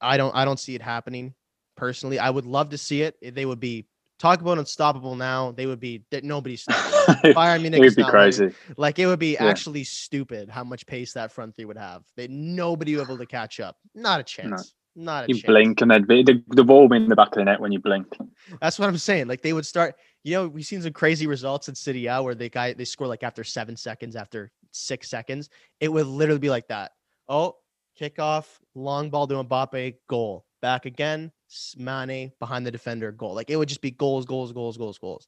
[0.00, 1.34] I don't I don't see it happening
[1.82, 2.20] personally.
[2.20, 3.16] I would love to see it.
[3.24, 3.88] Eh, they would be
[4.20, 5.50] talk about unstoppable now.
[5.50, 6.64] They would be that nobody's.
[6.64, 8.44] Bayern Munich it would be crazy.
[8.44, 9.46] Like, like, it would be yeah.
[9.46, 12.04] actually stupid how much pace that front three would have.
[12.16, 13.78] They nobody would be able to catch up.
[13.96, 14.74] Not a chance.
[14.94, 15.04] No.
[15.04, 15.28] Not a chance.
[15.28, 15.46] you chance.
[15.46, 17.80] blink and then the, the ball be in the back of the net when you
[17.80, 18.06] blink.
[18.60, 19.26] That's what I'm saying.
[19.26, 19.96] Like they would start.
[20.22, 23.08] You know, we've seen some crazy results in Serie A where the guy they score
[23.08, 25.50] like after seven seconds, after six seconds.
[25.80, 26.92] It would literally be like that.
[27.28, 27.56] Oh,
[28.00, 30.46] kickoff, long ball to Mbappe, goal.
[30.60, 31.32] Back again,
[31.76, 33.34] Mane behind the defender, goal.
[33.34, 35.26] Like it would just be goals, goals, goals, goals, goals.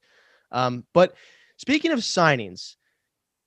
[0.53, 1.15] Um, but
[1.57, 2.77] speaking of signings,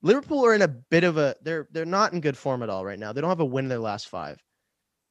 [0.02, 2.84] Liverpool are in a bit of a they're they're not in good form at all
[2.84, 3.12] right now.
[3.12, 4.42] They don't have a win in their last five.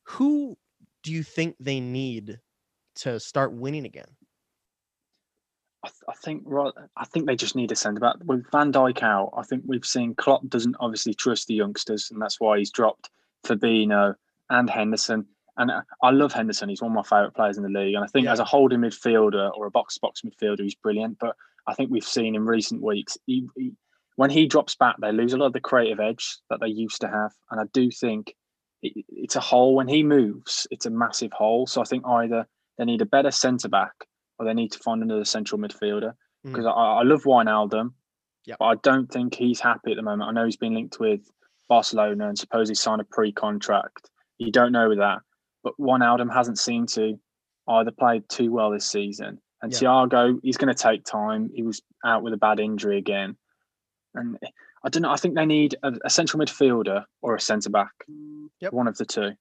[0.03, 0.57] Who
[1.03, 2.39] do you think they need
[2.97, 4.07] to start winning again?
[5.83, 6.73] I, th- I think right.
[6.95, 9.33] I think they just need a centre back with Van Dijk out.
[9.37, 13.09] I think we've seen Klopp doesn't obviously trust the youngsters, and that's why he's dropped
[13.45, 14.15] Fabinho
[14.49, 15.27] and Henderson.
[15.57, 15.71] And
[16.03, 16.69] I love Henderson.
[16.69, 17.95] He's one of my favourite players in the league.
[17.95, 18.33] And I think yeah.
[18.33, 21.17] as a holding midfielder or a box box midfielder, he's brilliant.
[21.19, 23.73] But I think we've seen in recent weeks, he, he,
[24.17, 27.01] when he drops back, they lose a lot of the creative edge that they used
[27.01, 27.31] to have.
[27.49, 28.35] And I do think
[28.83, 29.75] it, it's a hole.
[29.75, 31.65] When he moves, it's a massive hole.
[31.65, 33.93] So I think either they need a better centre back
[34.37, 36.13] or they need to find another central midfielder.
[36.43, 36.77] Because mm.
[36.77, 37.93] I, I love Wijnaldum,
[38.45, 38.57] yep.
[38.59, 40.29] but I don't think he's happy at the moment.
[40.29, 41.21] I know he's been linked with
[41.67, 44.11] Barcelona and supposedly signed a pre-contract.
[44.37, 45.19] You don't know with that
[45.67, 47.19] but Wijnaldum hasn't seemed to
[47.67, 49.39] either played too well this season.
[49.61, 49.79] And yeah.
[49.79, 51.49] Thiago, he's going to take time.
[51.53, 53.35] He was out with a bad injury again,
[54.13, 54.37] and
[54.83, 55.11] I don't know.
[55.11, 57.91] I think they need a, a central midfielder or a centre back.
[58.61, 58.71] Yep.
[58.71, 59.31] One of the two.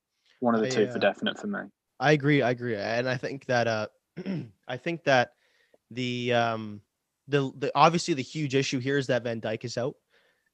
[0.41, 1.61] One of the I, two for uh, definite for me.
[2.01, 2.43] I agree.
[2.43, 3.87] I agree, and I think that uh,
[4.69, 5.33] I think that
[5.91, 6.81] the um
[7.29, 9.95] the the obviously the huge issue here is that Van Dijk is out,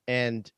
[0.08, 0.50] and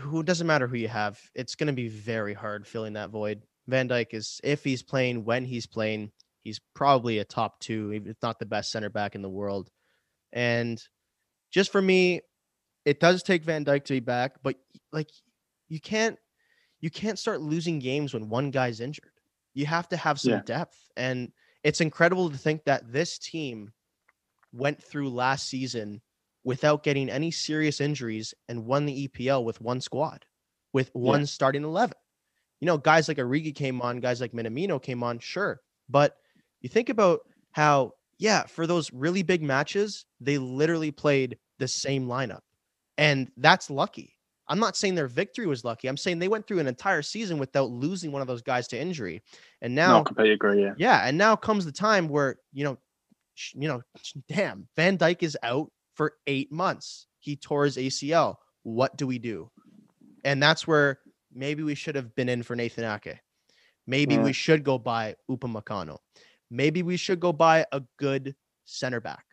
[0.00, 3.42] who doesn't matter who you have, it's going to be very hard filling that void.
[3.68, 6.10] Van Dijk is if he's playing when he's playing,
[6.42, 9.70] he's probably a top two, if not the best center back in the world.
[10.32, 10.82] And
[11.50, 12.20] just for me,
[12.84, 14.56] it does take Van Dijk to be back, but
[14.92, 15.08] like
[15.68, 16.18] you can't
[16.80, 19.12] you can't start losing games when one guy's injured.
[19.54, 20.42] You have to have some yeah.
[20.44, 20.76] depth.
[20.96, 21.30] And
[21.62, 23.72] it's incredible to think that this team
[24.52, 26.02] went through last season
[26.44, 30.24] without getting any serious injuries and won the EPL with one squad,
[30.72, 31.26] with one yeah.
[31.26, 31.92] starting 11
[32.62, 35.60] you know, guys like Origi came on, guys like Minamino came on, sure.
[35.88, 36.16] But
[36.60, 42.06] you think about how, yeah, for those really big matches, they literally played the same
[42.06, 42.42] lineup.
[42.96, 44.16] And that's lucky.
[44.46, 45.88] I'm not saying their victory was lucky.
[45.88, 48.80] I'm saying they went through an entire season without losing one of those guys to
[48.80, 49.24] injury.
[49.60, 50.62] And now, no, completely agree.
[50.62, 50.74] Yeah.
[50.78, 51.02] Yeah.
[51.04, 52.78] And now comes the time where, you know,
[53.54, 53.82] you know,
[54.28, 57.08] damn, Van Dijk is out for eight months.
[57.18, 58.36] He tore his ACL.
[58.62, 59.50] What do we do?
[60.24, 61.00] And that's where
[61.34, 63.18] maybe we should have been in for Nathan Ake.
[63.86, 64.22] Maybe yeah.
[64.22, 65.98] we should go buy Upamecano.
[66.50, 69.24] Maybe we should go buy a good center back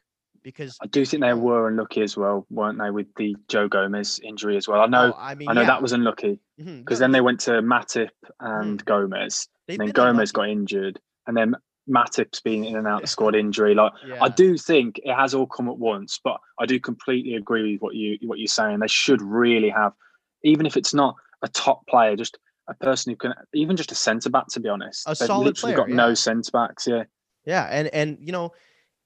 [0.43, 4.19] because I do think they were unlucky as well, weren't they, with the Joe Gomez
[4.23, 4.81] injury as well?
[4.81, 5.67] I know, oh, I, mean, I know yeah.
[5.67, 6.95] that was unlucky because mm-hmm.
[6.95, 8.09] then they went to Matip
[8.39, 8.85] and mm.
[8.85, 10.33] Gomez, They've and then Gomez unlucky.
[10.33, 11.55] got injured, and then
[11.89, 13.75] Matip's been in and out of the squad injury.
[13.75, 14.17] Like yeah.
[14.21, 17.81] I do think it has all come at once, but I do completely agree with
[17.81, 18.79] what you what you're saying.
[18.79, 19.93] They should really have,
[20.43, 23.95] even if it's not a top player, just a person who can even just a
[23.95, 24.47] centre back.
[24.49, 25.75] To be honest, a They've solid player.
[25.75, 25.95] Got yeah.
[25.95, 26.87] no centre backs.
[26.87, 27.03] Yeah.
[27.45, 28.53] Yeah, and and you know,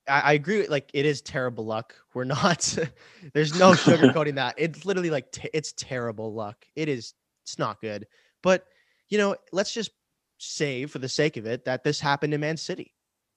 [0.08, 0.60] I, I agree.
[0.60, 1.96] With, like it is terrible luck.
[2.13, 2.78] We're not.
[3.34, 4.56] there's no sugarcoating that.
[4.58, 6.65] It's literally like t- it's terrible luck.
[6.76, 7.13] It is.
[7.43, 8.08] It's not good.
[8.41, 8.65] But
[9.10, 9.91] you know, let's just
[10.39, 12.93] say for the sake of it that this happened in Man City.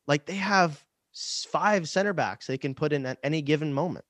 [0.07, 4.05] Like they have five center backs they can put in at any given moment.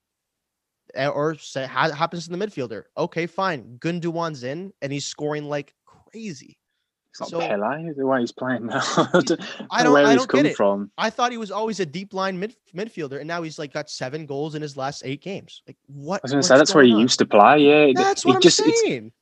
[0.96, 2.85] Or say ha- happens to the midfielder.
[2.96, 3.76] Okay, fine.
[3.78, 6.59] Gundogan's in and he's scoring like crazy.
[7.11, 8.82] It's not so, Pele the way he's playing now.
[9.70, 10.56] I don't, where I don't get it.
[10.56, 10.90] from.
[10.98, 13.88] I thought he was always a deep line mid, midfielder, and now he's like got
[13.88, 15.62] seven goals in his last eight games.
[15.66, 16.16] Like what?
[16.16, 17.00] I was going to say that's where he on?
[17.00, 17.61] used to play.
[17.61, 19.12] Yeah, that's what I'm just, saying.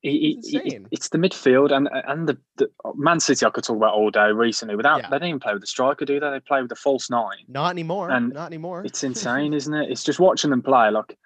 [0.00, 3.94] He, he, it's the midfield and and the, the, Man City I could talk about
[3.94, 4.76] all day recently.
[4.76, 5.08] Without yeah.
[5.10, 6.30] they don't even play with the striker, do they?
[6.30, 7.38] They play with the false nine.
[7.48, 8.08] Not anymore.
[8.10, 8.84] And not anymore.
[8.84, 9.90] It's insane, isn't it?
[9.90, 10.90] It's just watching them play.
[10.90, 11.18] Like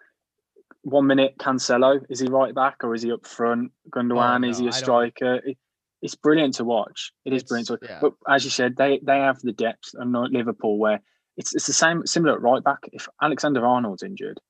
[0.83, 3.73] one minute, Cancelo is he right back or is he up front?
[3.91, 5.35] Gundogan oh, no, is he a striker?
[5.45, 5.59] It,
[6.01, 7.13] it's brilliant to watch.
[7.27, 7.81] It is it's, brilliant to watch.
[7.85, 7.99] Yeah.
[8.01, 11.01] But as you said, they they have the depth, and not Liverpool where
[11.37, 12.89] it's it's the same similar at right back.
[12.93, 14.41] If Alexander Arnold's injured,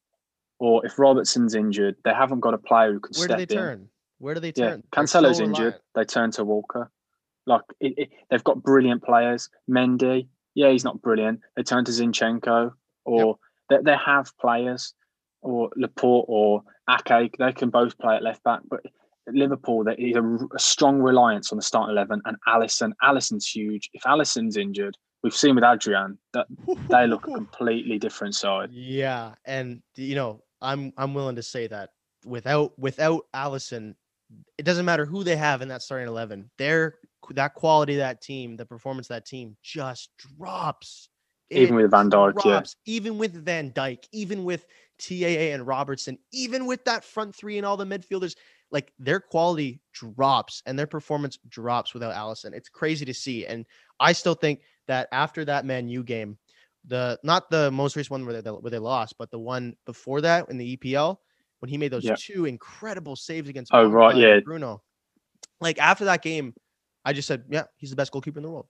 [0.58, 3.46] or if Robertson's injured, they haven't got a player who can Where step in.
[3.48, 3.88] turn?
[4.22, 4.84] Where do they turn?
[4.84, 5.74] Yeah, Cancelo's so injured.
[5.96, 6.92] They turn to Walker.
[7.44, 9.50] Like it, it, they've got brilliant players.
[9.68, 11.40] Mendy, yeah, he's not brilliant.
[11.56, 12.70] They turn to Zinchenko,
[13.04, 13.36] or
[13.68, 13.84] yep.
[13.84, 14.94] they, they have players,
[15.40, 17.34] or Laporte or Ake.
[17.36, 18.82] They can both play at left back, but
[19.26, 22.92] Liverpool there is a, a strong reliance on the starting eleven and Alisson.
[23.02, 23.90] Alisson's huge.
[23.92, 26.46] If Alisson's injured, we've seen with Adrian that
[26.88, 28.70] they look a completely different side.
[28.70, 31.90] Yeah, and you know, I'm I'm willing to say that
[32.24, 33.96] without without Alisson,
[34.58, 36.50] it doesn't matter who they have in that starting 11.
[36.58, 36.94] Their
[37.30, 41.08] that quality that team, the performance that team just drops.
[41.50, 42.76] Even it with Van Dijk, drops.
[42.84, 42.94] yeah.
[42.94, 44.66] Even with Van Dijk, even with
[44.98, 48.36] TAA and Robertson, even with that front three and all the midfielders,
[48.70, 53.46] like their quality drops and their performance drops without Alisson It's crazy to see.
[53.46, 53.66] And
[54.00, 56.38] I still think that after that Man U game,
[56.86, 60.20] the not the most recent one where they, where they lost, but the one before
[60.22, 61.18] that in the EPL,
[61.62, 64.82] when he made those two incredible saves against oh right yeah Bruno.
[65.60, 66.54] Like after that game,
[67.04, 68.66] I just said, yeah, he's the best goalkeeper in the world,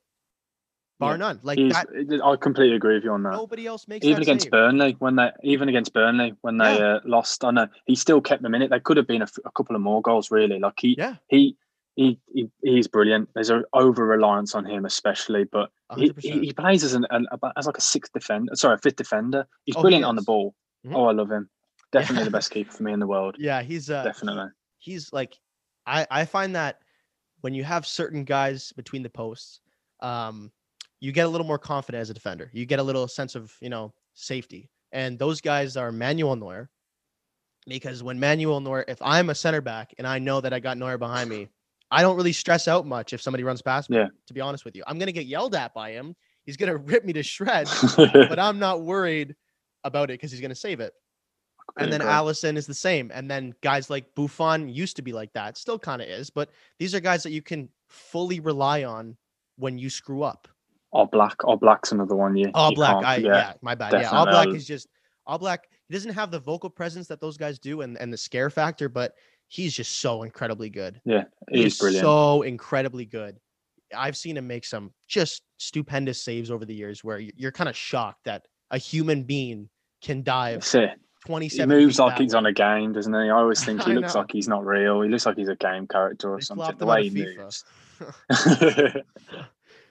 [1.01, 1.17] bar yeah.
[1.17, 1.41] none.
[1.43, 3.33] Like that, I completely agree with you on that.
[3.33, 4.53] Nobody else makes even against save.
[4.53, 6.97] Burnley when they even against Burnley when they yeah.
[6.97, 7.43] uh, lost.
[7.45, 8.69] I know he still kept them in it.
[8.69, 10.59] They could have been a, a couple of more goals really.
[10.59, 11.17] Like he yeah.
[11.29, 11.57] he.
[11.95, 13.29] He, he he's brilliant.
[13.35, 17.67] There's an over reliance on him, especially, but he, he, plays as an, an, as
[17.67, 18.57] like a sixth defender.
[18.57, 19.47] Sorry, a fifth defender.
[19.67, 20.55] He's oh, brilliant he on the ball.
[20.87, 20.97] Mm-hmm.
[20.97, 21.51] Oh, I love him.
[21.93, 22.25] Definitely yeah.
[22.25, 23.37] the best keeper for me in the world.
[23.39, 24.47] Yeah, he's uh, definitely.
[24.79, 25.39] He's like,
[25.87, 26.79] I I find that
[27.43, 29.61] when you have certain guys between the posts,
[30.01, 30.51] um,
[31.01, 32.51] you get a little more confident as a defender.
[32.55, 36.71] You get a little sense of you know safety, and those guys are Manuel Neuer.
[37.69, 40.79] Because when Manuel Neuer, if I'm a center back and I know that I got
[40.79, 41.49] Neuer behind me,
[41.93, 43.99] I don't really stress out much if somebody runs past me.
[43.99, 44.09] Yeah.
[44.27, 46.17] To be honest with you, I'm gonna get yelled at by him.
[46.47, 49.37] He's gonna rip me to shreds, but I'm not worried
[49.85, 50.95] about it because he's gonna save it
[51.79, 53.11] and then Alisson is the same.
[53.15, 56.51] And then guys like Buffon used to be like that, still kind of is, but
[56.79, 59.17] these are guys that you can fully rely on
[59.57, 60.49] when you screw up.
[60.95, 62.37] Oblak, All Black's another one.
[62.37, 63.93] You, Oblak, I yeah, my bad.
[63.93, 64.19] Definitely.
[64.19, 64.89] Yeah, black is just
[65.27, 65.69] all black.
[65.89, 68.91] He doesn't have the vocal presence that those guys do, and and the scare factor,
[68.91, 69.15] but
[69.49, 71.01] he's just so incredibly good.
[71.05, 72.05] Yeah, he's, he's brilliant.
[72.05, 73.39] So incredibly good.
[73.97, 77.77] I've seen him make some just stupendous saves over the years where you're kind of
[77.77, 79.69] shocked that a human being
[80.03, 80.65] can dive
[81.27, 81.71] 27.
[81.71, 83.19] He moves like he's on a game, doesn't he?
[83.19, 85.03] I always think he looks like he's not real.
[85.03, 86.77] He looks like he's a game character or they something.
[86.77, 87.65] The way he moves.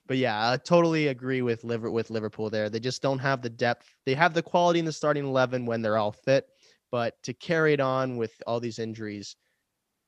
[0.07, 2.69] but yeah, I totally agree with Liver with Liverpool there.
[2.69, 3.87] They just don't have the depth.
[4.05, 6.47] They have the quality in the starting eleven when they're all fit,
[6.91, 9.37] but to carry it on with all these injuries.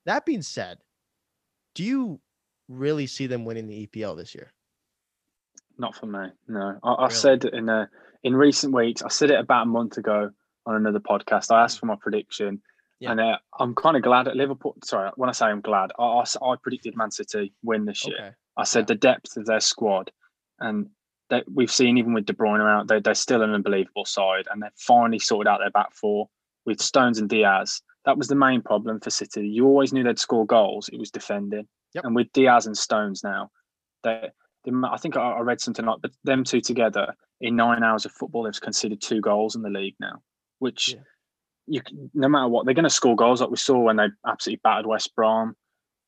[0.06, 0.80] That being said,
[1.76, 2.20] do you
[2.68, 4.52] really see them winning the EPL this year?
[5.78, 6.28] Not for me.
[6.50, 7.06] No, I, really?
[7.06, 7.90] I said in a,
[8.24, 9.02] in recent weeks.
[9.02, 10.32] I said it about a month ago
[10.66, 11.52] on another podcast.
[11.52, 12.62] I asked for my prediction,
[13.00, 13.12] yeah.
[13.12, 14.76] and uh, I'm kind of glad at Liverpool.
[14.84, 18.18] Sorry, when I say I'm glad, I, I, I predicted Man City win this year.
[18.20, 18.32] Okay.
[18.58, 18.86] I said yeah.
[18.88, 20.12] the depth of their squad,
[20.60, 20.90] and
[21.30, 24.62] they, we've seen even with De Bruyne out, they, they're still an unbelievable side, and
[24.62, 26.30] they've finally sorted out their back four
[26.66, 27.82] with Stones and Diaz.
[28.06, 29.48] That was the main problem for City.
[29.48, 31.68] You always knew they'd score goals; it was defending.
[31.94, 32.06] Yep.
[32.06, 33.52] And with Diaz and Stones now,
[34.04, 34.30] they,
[34.66, 38.06] they I think I, I read something like, but them two together in nine hours
[38.06, 40.22] of football, they've conceded two goals in the league now
[40.64, 40.96] which
[41.68, 41.82] yeah.
[41.92, 44.62] you no matter what they're going to score goals like we saw when they absolutely
[44.64, 45.56] battered West Brom.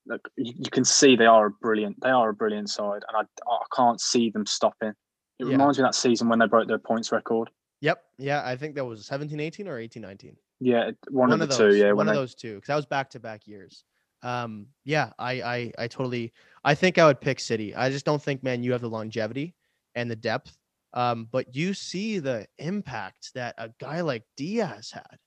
[0.07, 3.17] Like you, you, can see they are a brilliant they are a brilliant side, and
[3.17, 4.93] I I can't see them stopping.
[5.39, 5.51] It yeah.
[5.51, 7.49] reminds me of that season when they broke their points record.
[7.81, 8.01] Yep.
[8.17, 10.37] Yeah, I think that was 17 18 or 18 19.
[10.61, 11.75] Yeah, one, one of the those, two.
[11.75, 12.19] Yeah, one of they...
[12.19, 13.83] those two because that was back to back years.
[14.23, 17.75] Um, yeah, I, I, I totally, I think I would pick City.
[17.75, 19.53] I just don't think, man, you have the longevity
[19.93, 20.57] and the depth
[20.95, 25.17] Um, but you see the impact that a guy like Diaz had.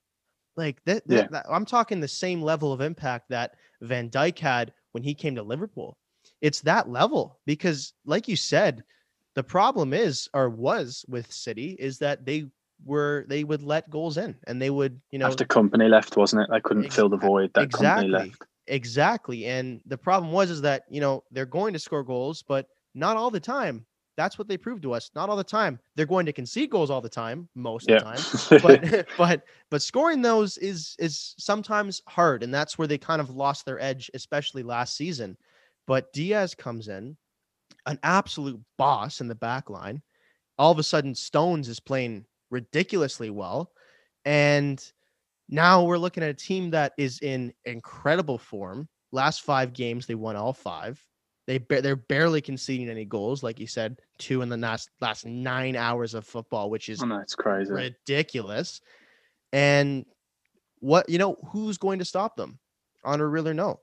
[0.57, 1.29] Like that, Yeah.
[1.31, 5.37] that, I'm talking the same level of impact that Van Dijk had when he came
[5.37, 5.97] to Liverpool.
[6.41, 8.83] It's that level because, like you said,
[9.35, 12.47] the problem is or was with City is that they
[12.85, 16.43] were they would let goals in and they would you know After Kompany left, wasn't
[16.43, 16.49] it?
[16.51, 18.47] They couldn't Ex- fill the void that Kompany exactly left.
[18.67, 22.67] exactly and the problem was is that you know they're going to score goals but
[22.95, 23.85] not all the time
[24.19, 25.79] that's what they prove to us not all the time.
[25.95, 29.81] They're going to concede goals all the time most of the time but but but
[29.81, 34.11] scoring those is is sometimes hard and that's where they kind of lost their edge
[34.13, 35.37] especially last season.
[35.87, 37.17] But Dias comes in
[37.87, 40.03] an absolute boss in the back line.
[40.59, 43.71] All of a sudden stones is playing ridiculously well
[44.25, 44.85] and
[45.49, 48.89] now we're looking at a team that is in incredible form.
[49.13, 51.01] Last five games they won all five
[51.49, 55.25] they ba- they're barely conceding any goals like you said two in the last last
[55.27, 57.73] nine hours of football which is I know crazy.
[57.73, 58.81] ridiculous.
[59.53, 60.05] And
[60.81, 62.59] what you know, who's going to stop them
[63.03, 63.81] on a real or no?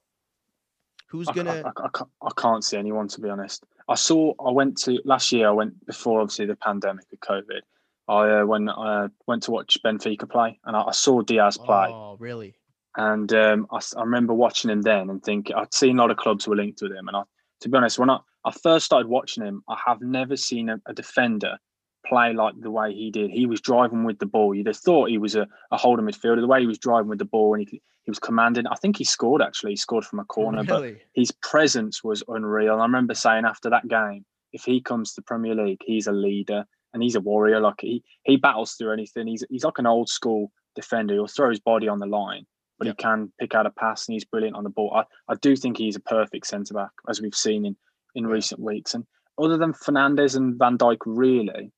[1.09, 1.63] Who's I, I- gonna?
[1.65, 3.65] I, I can't, I can't see anyone to be honest.
[3.89, 4.33] I saw.
[4.39, 5.47] I went to last year.
[5.47, 7.61] I went before obviously the pandemic of COVID.
[8.07, 11.87] I uh, when I went to watch Benfica play, and I, I saw Dias play,
[11.91, 12.55] Oh, really?
[12.95, 16.17] and um, I, I remember watching him then and thinking I'd seen a lot of
[16.17, 17.23] clubs were linked with him, and I,
[17.61, 20.79] to be honest, when I, I first started watching him, I have never seen a,
[20.85, 21.57] a defender
[22.05, 23.31] play like the way he did.
[23.31, 24.53] He was driving with the ball.
[24.53, 26.41] You'd have thought he was a, a holding midfielder.
[26.41, 28.67] The way he was driving with the ball, and he he was commanding.
[28.67, 29.71] I think he scored actually.
[29.71, 32.73] He scored from a corner, but his presence was unreal.
[32.73, 36.11] And I remember saying after that game, if he comes to Premier League, he's a
[36.11, 37.59] leader and he's a warrior.
[37.59, 39.27] Like he he battles through anything.
[39.27, 41.15] He's he's like an old school defender.
[41.15, 42.45] He'll throw his body on the line,
[42.77, 44.93] but he can pick out a pass and he's brilliant on the ball.
[44.95, 47.75] I, I do think he's a perfect centre back, as we've seen in,
[48.15, 48.93] in recent weeks.
[48.93, 49.05] And
[49.41, 51.71] other than Fernandes and Van Dijk, really,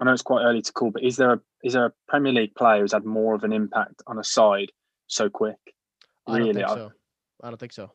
[0.00, 2.32] I know it's quite early to call, but is there a is there a Premier
[2.32, 4.70] League player who's had more of an impact on a side
[5.06, 5.56] so quick?
[6.26, 6.92] I don't Really, think I- so.
[7.42, 7.92] I don't think so.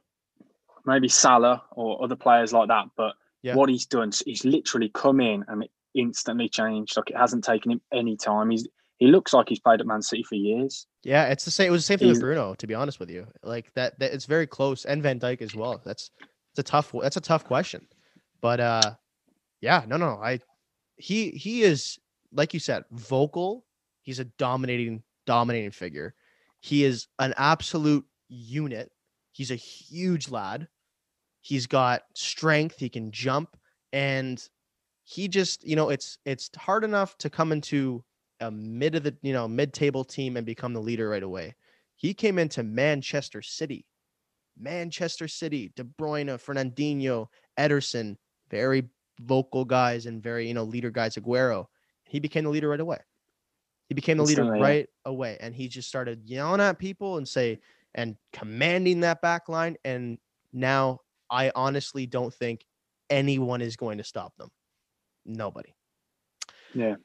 [0.85, 2.85] maybe Salah or other players like that.
[2.95, 3.55] But Yeah.
[3.55, 6.95] what he's done, he's literally come in and it instantly changed.
[6.97, 8.49] Like it hasn't taken him any time.
[8.49, 8.67] He's
[8.99, 10.85] he looks like he's played at Man City for years.
[11.03, 11.69] Yeah, it's the same.
[11.69, 13.25] It was the same thing with Bruno, to be honest with you.
[13.43, 15.81] Like that, that it's very close, and Van Dijk as well.
[15.83, 16.93] That's it's a tough.
[17.01, 17.87] That's a tough question,
[18.41, 18.91] but uh,
[19.61, 20.39] yeah, no, no, I
[20.97, 21.97] he he is
[22.33, 23.65] like you said, vocal.
[24.03, 26.13] He's a dominating dominating figure.
[26.59, 28.91] He is an absolute unit.
[29.31, 30.67] He's a huge lad.
[31.39, 32.77] He's got strength.
[32.79, 33.55] He can jump,
[33.93, 34.45] and
[35.05, 38.03] he just you know it's it's hard enough to come into
[38.41, 41.55] a mid of the you know mid table team and become the leader right away.
[41.95, 43.85] He came into Manchester City,
[44.57, 48.15] Manchester City, De Bruyne, Fernandinho, Ederson,
[48.49, 48.89] very
[49.21, 51.15] vocal guys and very you know leader guys.
[51.15, 51.67] Aguero,
[52.05, 52.99] he became the leader right away.
[53.87, 54.61] He became the leader yeah.
[54.61, 57.59] right away, and he just started yelling at people and say
[57.95, 59.75] and commanding that back line.
[59.83, 60.19] And
[60.53, 60.99] now
[61.29, 62.65] I honestly don't think
[63.09, 64.49] anyone is going to stop them.
[65.25, 65.73] Nobody.
[66.73, 66.95] Yeah.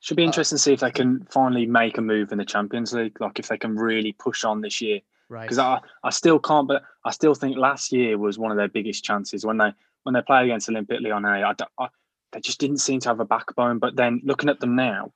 [0.00, 2.44] Should be Uh, interesting to see if they can finally make a move in the
[2.44, 3.20] Champions League.
[3.20, 5.00] Like if they can really push on this year.
[5.28, 5.42] Right.
[5.42, 8.68] Because I, I still can't but I still think last year was one of their
[8.68, 9.72] biggest chances when they
[10.04, 11.42] when they play against Olympique Lyonnais.
[11.42, 11.88] I, I,
[12.32, 13.78] they just didn't seem to have a backbone.
[13.78, 15.12] But then looking at them now,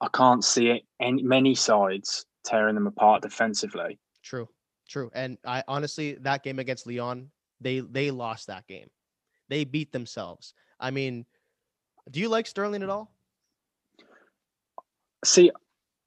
[0.00, 3.98] I can't see it any many sides tearing them apart defensively.
[4.22, 4.48] True,
[4.88, 5.10] true.
[5.14, 7.30] And I honestly, that game against Lyon,
[7.60, 8.88] they they lost that game.
[9.48, 10.54] They beat themselves.
[10.78, 11.26] I mean,
[12.10, 13.12] do you like Sterling at all?
[15.24, 15.50] See,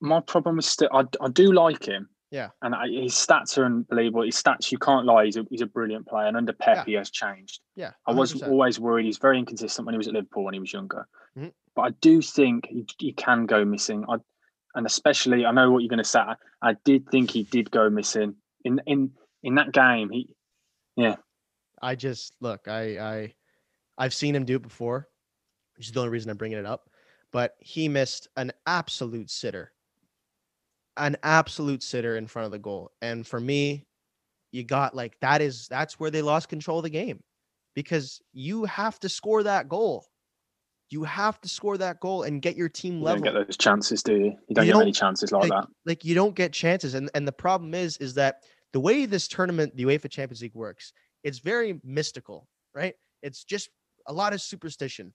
[0.02, 2.10] my problem is still I, I do like him.
[2.32, 2.50] Yeah.
[2.64, 4.24] And I, his stats are unbelievable.
[4.24, 5.26] His stats, you can't lie.
[5.26, 6.26] He's a, he's a brilliant player.
[6.26, 6.84] And under Pep, Yeah.
[6.86, 7.60] he has changed.
[7.76, 9.06] Yeah, I was always worried.
[9.06, 11.08] He's very inconsistent when he was at Liverpool when he was younger.
[11.38, 11.54] Mhm.
[11.76, 14.04] But I do think he, he can go missing.
[14.10, 14.16] I,
[14.74, 16.20] and especially, I know what you're going to say.
[16.20, 19.12] I, I did think he did go missing in in
[19.44, 20.10] in that game.
[20.10, 20.28] He,
[20.96, 21.18] yeah.
[21.84, 22.68] I just look.
[22.68, 23.34] I I
[23.96, 25.08] I've seen him do it before,
[25.78, 26.90] which is the only reason I'm bringing it up.
[27.34, 29.74] But he missed an absolute sitter,
[30.98, 32.92] an absolute sitter in front of the goal.
[33.02, 33.86] And for me,
[34.52, 37.20] you got like that is that's where they lost control of the game
[37.74, 40.06] because you have to score that goal.
[40.92, 43.24] You have to score that goal and get your team you level.
[43.24, 44.26] don't get those chances, do you?
[44.48, 45.66] You don't You get many don't- chances like that.
[45.88, 48.44] like you don't get chances and and the problem is is that
[48.74, 50.94] the way this tournament the UEFA Champions League works
[51.24, 52.94] it's very mystical right
[53.24, 53.70] it's just
[54.08, 55.14] a lot of superstition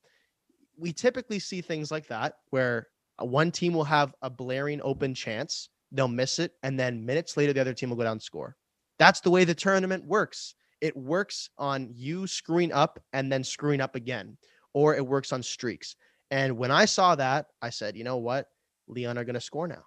[0.79, 2.89] we typically see things like that where
[3.21, 7.37] uh, one team will have a blaring open chance they'll miss it and then minutes
[7.37, 8.57] later the other team will go down and score
[8.99, 13.81] that's the way the tournament works it works on you screwing up and then screwing
[13.81, 14.37] up again
[14.75, 15.97] or it works on streaks
[16.31, 18.49] And when I saw that, I said, you know what?
[18.87, 19.85] Lyon are going to score now.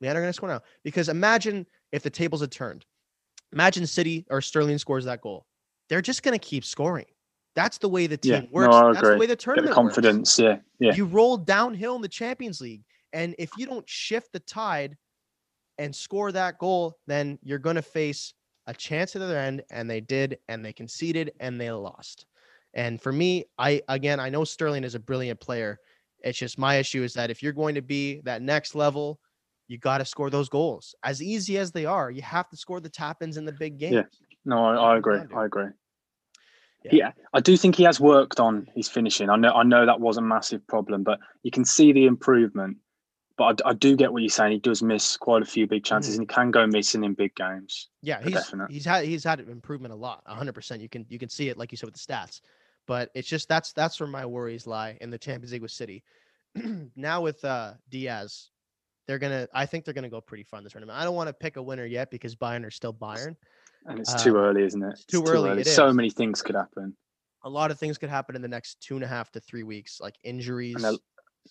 [0.00, 0.60] Lyon are going to score now.
[0.84, 2.84] Because imagine if the tables had turned.
[3.52, 5.46] Imagine City or Sterling scores that goal.
[5.88, 7.06] They're just going to keep scoring.
[7.58, 8.72] That's the way the team Yeah, works.
[8.72, 10.38] no, That's the way the Get tournament the confidence.
[10.38, 10.94] Yeah, yeah.
[10.94, 12.84] You roll downhill in the Champions League.
[13.12, 14.96] And if you don't shift the tide
[15.76, 18.32] and score that goal, then you're going to face
[18.68, 19.64] a chance at the other end.
[19.72, 22.26] And they did, and they conceded, and they lost.
[22.74, 25.80] And for me, I again, I know Sterling is a brilliant player.
[26.22, 29.18] It's just my issue is that if you're going to be that next level,
[29.66, 30.94] you got to score those goals.
[31.02, 33.78] As easy as they are, you have to score the tap ins in the big
[33.78, 33.94] games.
[33.94, 34.02] Yeah.
[34.44, 35.18] No, I, I agree.
[35.34, 35.66] I agree.
[36.84, 36.90] Yeah.
[36.94, 37.12] Yeah.
[37.34, 39.28] I do think he has worked on his finishing.
[39.30, 42.76] I know, I know that was a massive problem, but you can see the improvement.
[43.36, 44.52] But I, I do get what you're saying.
[44.52, 46.22] He does miss quite a few big chances, Mm-hmm.
[46.22, 47.88] and he can go missing in big games.
[48.02, 48.70] Yeah, he's definite.
[48.70, 50.82] he's had he's had improvement a lot, hundred percent.
[50.82, 52.40] You can you can see it like you said with the stats,
[52.88, 56.02] but it's just that's that's where my worries lie in the Champions League with City.
[56.96, 58.50] now with uh Dias,
[59.06, 60.98] they're gonna I think they're gonna go pretty far in this tournament.
[60.98, 63.36] I don't want to pick a winner yet because Bayern are still Bayern.
[63.86, 64.92] And it's too Uh, early, isn't it?
[64.92, 66.96] it's too early, so many things could happen.
[67.44, 69.62] A lot of things could happen in the next two and a half to three
[69.62, 70.82] weeks, like injuries.
[70.82, 70.98] And,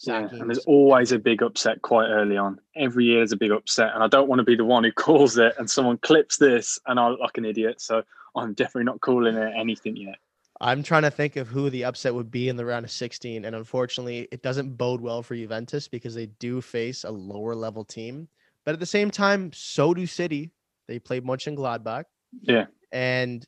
[0.01, 2.59] yeah, and there's always a big upset quite early on.
[2.75, 4.91] Every year there's a big upset, and I don't want to be the one who
[4.91, 7.81] calls it and someone clips this and I look like an idiot.
[7.81, 8.03] So
[8.35, 10.17] I'm definitely not calling it anything yet.
[10.59, 13.45] I'm trying to think of who the upset would be in the round of 16,
[13.45, 17.83] and unfortunately, it doesn't bode well for Juventus because they do face a lower level
[17.85, 18.27] team.
[18.65, 20.51] But at the same time, so do City.
[20.87, 22.05] They play Mönchengladbach,
[22.41, 23.45] Yeah, and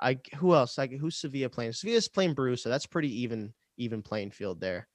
[0.00, 0.78] I who else?
[0.78, 1.72] Like who's Sevilla playing?
[1.72, 2.64] Sevilla's playing Borussia.
[2.64, 4.88] That's pretty even even playing field there.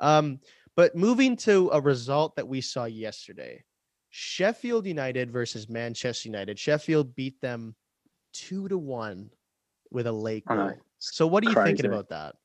[0.00, 0.40] Um,
[0.74, 3.62] but moving to a result that we saw yesterday,
[4.10, 6.58] Sheffield United versus Manchester United.
[6.58, 7.74] Sheffield beat them
[8.32, 9.30] two to one
[9.90, 10.56] with a late know.
[10.56, 10.76] goal.
[10.98, 12.36] So what are you thinking about that?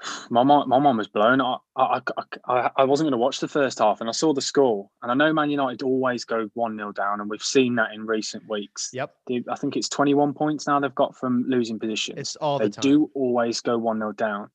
[0.30, 1.40] my mom, my mom was blown.
[1.40, 2.00] I, I,
[2.46, 4.88] I, I- wasn't going to watch the first half, and I saw the score.
[5.02, 8.06] And I know Man United always go one 0 down, and we've seen that in
[8.06, 8.90] recent weeks.
[8.92, 9.12] Yep,
[9.50, 12.18] I think it's 21 points now they've got from losing positions.
[12.18, 12.82] it's all they the time.
[12.82, 14.50] do always go 1 0 down.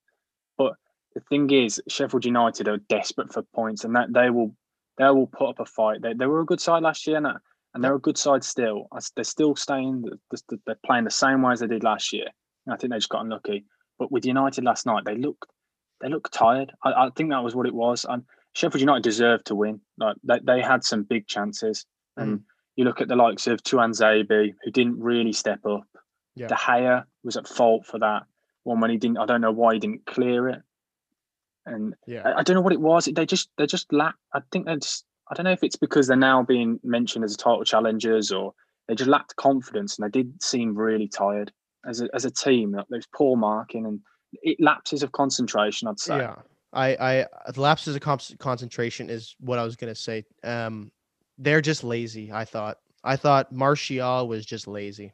[0.58, 0.74] But
[1.14, 4.56] the thing is, Sheffield United are desperate for points and that they will
[4.98, 6.02] they will put up a fight.
[6.02, 7.26] They, they were a good side last year and,
[7.74, 8.88] and they're a good side still.
[9.16, 12.28] They're still staying, th- th- they're playing the same way as they did last year.
[12.70, 13.66] I think they just got unlucky.
[14.00, 15.46] But with United last night, they looked
[16.02, 16.72] they looked tired.
[16.84, 18.06] I, I think that was what it was.
[18.08, 18.24] And
[18.54, 19.80] Sheffield United deserved to win.
[19.98, 21.86] Like they, they had some big chances.
[22.18, 22.22] Hmm.
[22.22, 22.42] And
[22.76, 25.88] you look at the likes of Tuanzebe, who didn't really step up.
[26.36, 26.48] Yeah.
[26.48, 28.24] De Gea was at fault for that
[28.64, 29.18] one when he didn't.
[29.18, 30.62] I don't know why he didn't clear it.
[31.66, 33.06] And Yeah, I, I don't know what it was.
[33.06, 34.16] They just they just lack.
[34.34, 35.06] I think they just.
[35.30, 38.54] I don't know if it's because they're now being mentioned as title challengers or
[38.88, 41.52] they just lacked confidence and they did seem really tired
[41.86, 42.76] as a, as a team.
[42.90, 44.00] There's poor marking and
[44.42, 45.88] it lapses of concentration.
[45.88, 46.18] I'd say.
[46.18, 46.36] yeah.
[46.72, 50.24] I, I the lapses of con- concentration is what I was gonna say.
[50.44, 50.92] Um,
[51.38, 52.32] they're just lazy.
[52.32, 52.78] I thought.
[53.04, 55.12] I thought Martial was just lazy,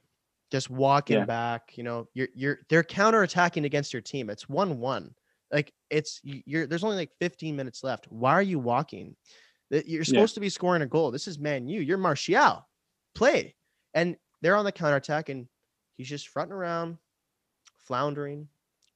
[0.51, 1.25] just walking Yeah.
[1.25, 1.71] back.
[1.75, 4.29] You know, you're you're they're counterattacking against your team.
[4.29, 5.13] It's one one.
[5.51, 8.05] Like it's you're there's only like 15 minutes left.
[8.09, 9.15] Why are you walking?
[9.71, 11.11] You're supposed to be scoring a goal.
[11.11, 11.81] This is Man U.
[11.81, 12.65] You're Martial.
[13.15, 13.55] Play.
[13.93, 15.47] And they're on the counterattack and
[15.99, 16.97] he's just fronting around,
[17.77, 18.47] floundering.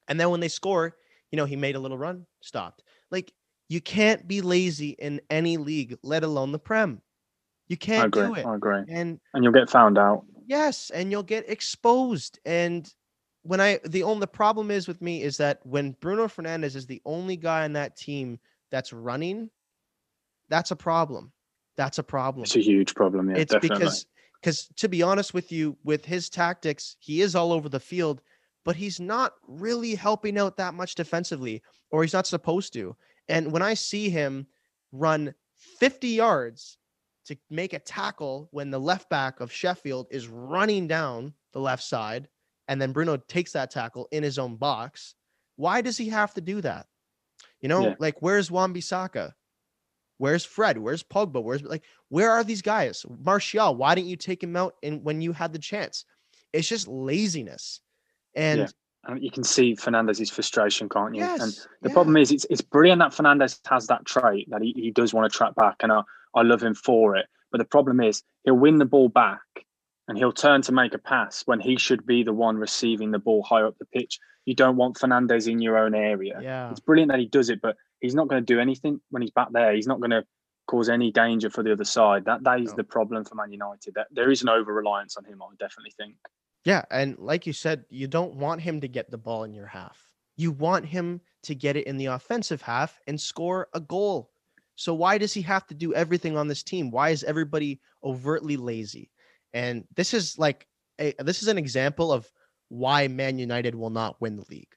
[0.08, 0.96] And then when they score,
[1.32, 2.82] you know, he made a little run, stopped.
[3.12, 3.34] Like
[3.68, 7.02] you can't be lazy in any league, let alone the Prem.
[7.68, 8.28] You can't agree.
[8.28, 8.46] do it.
[8.46, 8.84] I agree.
[8.88, 10.26] And And you'll get found out.
[10.48, 12.40] Yes, and you'll get exposed.
[12.46, 12.92] And
[13.44, 16.86] when I the only the problem is with me is that when Bruno Fernandes is
[16.86, 18.40] the only guy on that team
[18.72, 19.50] that's running,
[20.48, 21.34] that's a problem.
[21.76, 22.44] That's a problem.
[22.44, 23.30] It's a huge problem.
[23.30, 23.76] Yeah, it's definitely.
[23.76, 24.06] because
[24.44, 28.22] because to be honest with you, with his tactics, he is all over the field,
[28.66, 32.94] but he's not really helping out that much defensively, or he's not supposed to.
[33.30, 34.46] And when I see him
[34.92, 35.34] run
[35.80, 36.78] 50 yards
[37.26, 41.84] to make a tackle when the left back of Sheffield is running down the left
[41.84, 42.28] side,
[42.68, 45.16] and then Bruno takes that tackle in his own box,
[45.56, 46.88] why does he have to do that?
[47.62, 47.96] You know, Yeah.
[47.98, 49.34] like where's Wan Bissaka?
[50.24, 50.78] Where's Fred?
[50.78, 51.44] Where's Pogba?
[51.44, 53.06] Where's like where are these guys?
[53.26, 56.06] Martial, why didn't you take him out in when you had the chance?
[56.54, 57.82] It's just laziness.
[58.34, 58.68] And Yeah.
[59.06, 61.24] And you can see Fernandes's frustration, can't you?
[61.24, 64.62] and yes, the yeah, problem is, it's it's brilliant that Fernandes has that trait that
[64.62, 66.04] he, he does want to track back, and I,
[66.34, 67.26] I love him for it.
[67.52, 69.42] But the problem is, he'll win the ball back,
[70.08, 73.20] and he'll turn to make a pass when he should be the one receiving the
[73.20, 74.20] ball higher up the pitch.
[74.46, 76.40] You don't want Fernandes in your own area.
[76.42, 79.22] yeah, It's brilliant that he does it, but he's not going to do anything when
[79.22, 79.74] he's back there.
[79.74, 80.26] He's not going to
[80.68, 82.26] cause any danger for the other side.
[82.26, 82.76] That that is No.
[82.78, 83.94] the problem for Man United.
[83.96, 85.42] That there is an over reliance on him.
[85.42, 86.16] I definitely think.
[86.66, 86.84] yeah.
[86.92, 89.98] And like you said, you don't want him to get the ball in your half.
[90.36, 94.32] You want him to get it in the offensive half and score a goal.
[94.76, 96.90] So why does he have to do everything on this team?
[96.92, 99.12] Why is everybody overtly lazy?
[99.54, 100.68] And this is like
[101.00, 102.30] a, this is an example of
[102.70, 104.74] why Man United will not win the league.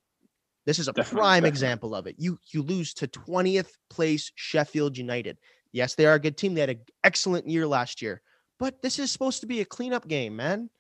[0.67, 1.49] This is a definitely, prime definitely.
[1.49, 2.17] example of it.
[2.19, 5.39] You you lose to 20th place Sheffield United.
[5.73, 6.55] Yes, they are a good team.
[6.55, 8.23] They had an excellent year last year.
[8.59, 10.71] But this is supposed to be a cleanup game, man.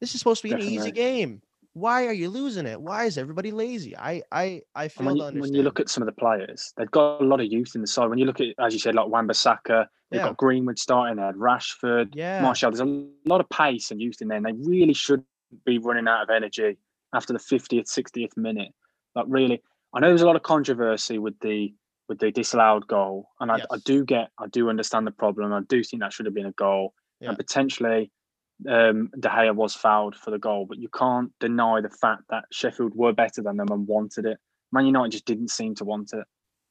[0.00, 0.76] This is supposed to be definitely.
[0.76, 1.42] an easy game.
[1.78, 2.80] Why are you losing it?
[2.80, 3.96] Why is everybody lazy?
[3.96, 6.90] I I I feel when you, when you, look at some of the players, they've
[6.90, 8.08] got a lot of youth in the side.
[8.08, 10.26] When you look at, as you said, like Wan-Bissaka, they've yeah.
[10.26, 12.40] got Greenwood starting there, Rashford, yeah.
[12.40, 12.70] Martial.
[12.70, 15.22] There's a lot of pace and youth in there, and they really should
[15.64, 16.76] be running out of energy
[17.14, 18.72] after the 50th, 60th minute.
[19.14, 19.62] Like really,
[19.94, 21.72] I know there's a lot of controversy with the
[22.08, 23.66] with the disallowed goal, and I, yes.
[23.70, 25.52] I do get, I do understand the problem.
[25.52, 27.28] I do think that should have been a goal, yeah.
[27.28, 28.10] and potentially
[28.66, 32.44] um, De Gea was fouled for the goal, but you can't deny the fact that
[32.50, 34.38] Sheffield were better than them and wanted it.
[34.72, 36.24] Man United just didn't seem to want it.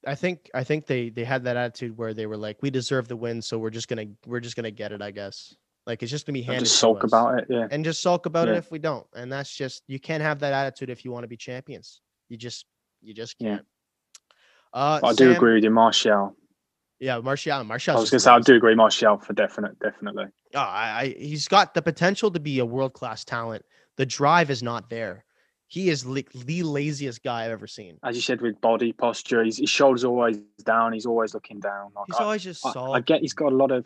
[0.06, 3.08] I think I think they they had that attitude where they were like, we deserve
[3.08, 5.56] the win, so we're just gonna we're just gonna get it, I guess.
[5.86, 6.66] Like it's just gonna be handed.
[6.66, 7.68] just sulk about it, yeah.
[7.72, 8.56] And just sulk about yeah.
[8.56, 9.08] it if we don't.
[9.16, 12.02] And that's just you can't have that attitude if you want to be champions.
[12.30, 12.66] You just
[13.02, 13.66] you just can't.
[14.74, 14.80] Yeah.
[14.80, 16.36] Uh, I Sam, do agree with you, Martial.
[17.00, 17.64] Yeah, Martial.
[17.64, 17.96] Martial.
[17.96, 20.26] I was gonna say I do agree, Martial for definite, definitely.
[20.56, 23.64] Oh, I, I he's got the potential to be a world class talent.
[23.98, 25.26] The drive is not there.
[25.68, 27.98] He is li- the laziest guy I've ever seen.
[28.04, 30.94] As you said, with body posture, his, his shoulders always down.
[30.94, 31.92] He's always looking down.
[31.94, 32.66] Like, he's I, always just.
[32.66, 33.86] I, I, get he's got a lot of.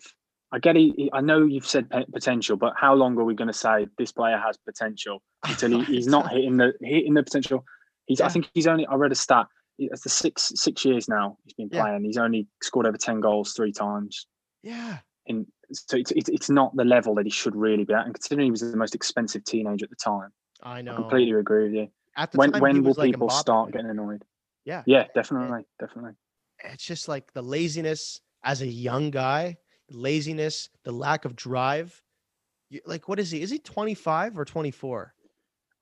[0.53, 3.53] I get he, I know you've said potential, but how long are we going to
[3.53, 7.65] say this player has potential until he, he's not hitting the hitting the potential?
[8.05, 8.19] He's.
[8.19, 8.27] Yeah.
[8.27, 8.85] I think he's only.
[8.85, 9.47] I read a stat.
[9.91, 12.03] It's the six six years now he's been playing.
[12.03, 12.07] Yeah.
[12.07, 14.27] He's only scored over ten goals three times.
[14.63, 14.99] Yeah.
[15.25, 18.05] In so it's, it's, not the level that he should really be at.
[18.05, 20.29] And considering he was the most expensive teenager at the time,
[20.61, 20.93] I know.
[20.93, 21.87] I completely agree with you.
[22.17, 24.23] At the when time, when will like people start getting annoyed?
[24.65, 24.83] Yeah.
[24.85, 26.11] Yeah, definitely, definitely.
[26.63, 29.57] It's just like the laziness as a young guy,
[29.89, 32.01] laziness, the lack of drive.
[32.85, 33.41] Like, what is he?
[33.41, 35.13] Is he 25 or 24?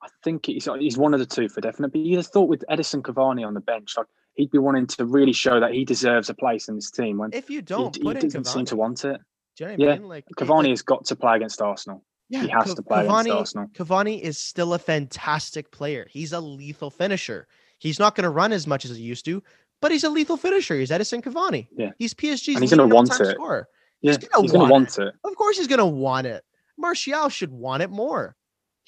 [0.01, 1.91] I think he's he's one of the two for definite.
[1.91, 5.33] But you thought with Edinson Cavani on the bench, like he'd be wanting to really
[5.33, 7.17] show that he deserves a place in this team.
[7.17, 8.47] When if you don't, he, he doesn't Cavani.
[8.47, 9.19] seem to want it.
[9.59, 10.07] You know yeah, I mean?
[10.07, 12.03] like Cavani like, has got to play against Arsenal.
[12.29, 13.67] Yeah, he has C- to play Cavani, against Arsenal.
[13.73, 16.07] Cavani is still a fantastic player.
[16.09, 17.47] He's a lethal finisher.
[17.79, 19.43] He's not going to run as much as he used to,
[19.81, 20.75] but he's a lethal finisher.
[20.75, 21.67] He's Edinson Cavani.
[21.75, 23.35] Yeah, he's PSG's and he's going to want it.
[23.35, 23.67] Scorer.
[24.01, 25.07] Yeah, he's going to want it.
[25.07, 25.13] it.
[25.25, 26.43] Of course, he's going to want it.
[26.77, 28.37] Martial should want it more.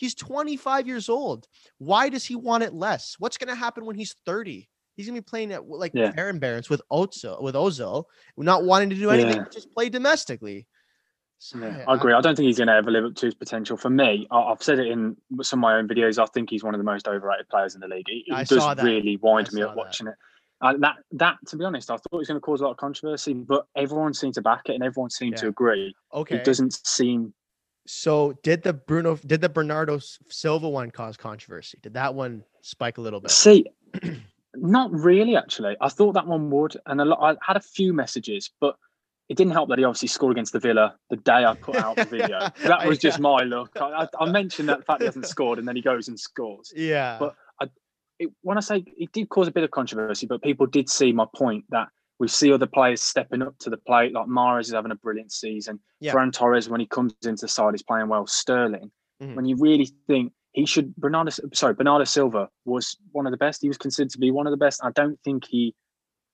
[0.01, 1.47] He's 25 years old.
[1.77, 3.15] Why does he want it less?
[3.19, 4.67] What's going to happen when he's 30?
[4.95, 6.11] He's gonna be playing at like yeah.
[6.17, 8.03] Aaron Barons with Ozil, with Ozil,
[8.35, 9.45] not wanting to do anything, yeah.
[9.51, 10.67] just play domestically.
[11.37, 12.13] So, yeah, I agree.
[12.13, 13.77] I don't think he's going to ever live up to his potential.
[13.77, 16.21] For me, I've said it in some of my own videos.
[16.21, 18.05] I think he's one of the most overrated players in the league.
[18.07, 20.15] He, he does really wind me up watching it.
[20.61, 22.71] Uh, that that to be honest, I thought it was going to cause a lot
[22.71, 25.41] of controversy, but everyone seemed to back it and everyone seemed yeah.
[25.41, 25.95] to agree.
[26.13, 27.33] Okay, it doesn't seem.
[27.87, 31.79] So did the Bruno did the Bernardo Silva one cause controversy?
[31.81, 33.31] Did that one spike a little bit?
[33.31, 33.65] See,
[34.55, 35.35] not really.
[35.35, 37.19] Actually, I thought that one would, and a lot.
[37.21, 38.75] I had a few messages, but
[39.29, 41.95] it didn't help that he obviously scored against the Villa the day I put out
[41.95, 42.49] the video.
[42.65, 43.71] that was just my look.
[43.79, 46.73] I, I, mentioned that fact he hasn't scored, and then he goes and scores.
[46.75, 47.17] Yeah.
[47.17, 47.69] But I,
[48.19, 51.13] it, when I say it did cause a bit of controversy, but people did see
[51.13, 51.87] my point that
[52.21, 54.13] we see other players stepping up to the plate.
[54.13, 55.79] Like Mahrez is having a brilliant season.
[55.99, 56.13] Yeah.
[56.13, 58.27] Ferran Torres, when he comes into the side, is playing well.
[58.27, 58.91] Sterling.
[59.21, 59.33] Mm-hmm.
[59.33, 63.63] When you really think he should, Bernardo, sorry, Bernardo Silva was one of the best.
[63.63, 64.81] He was considered to be one of the best.
[64.83, 65.73] I don't think he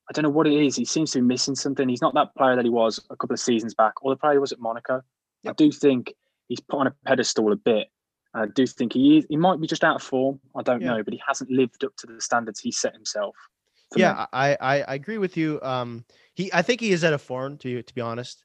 [0.09, 0.75] I don't know what it is.
[0.75, 1.87] He seems to be missing something.
[1.87, 4.33] He's not that player that he was a couple of seasons back, or the player
[4.33, 5.01] he was at Monaco.
[5.43, 5.51] Yep.
[5.51, 6.13] I do think
[6.49, 7.87] he's put on a pedestal a bit.
[8.33, 10.39] I do think he is, he might be just out of form.
[10.55, 10.89] I don't yeah.
[10.89, 13.35] know, but he hasn't lived up to the standards he set himself.
[13.95, 15.59] Yeah, I, I, I agree with you.
[15.61, 18.43] Um, he I think he is at a form to to be honest,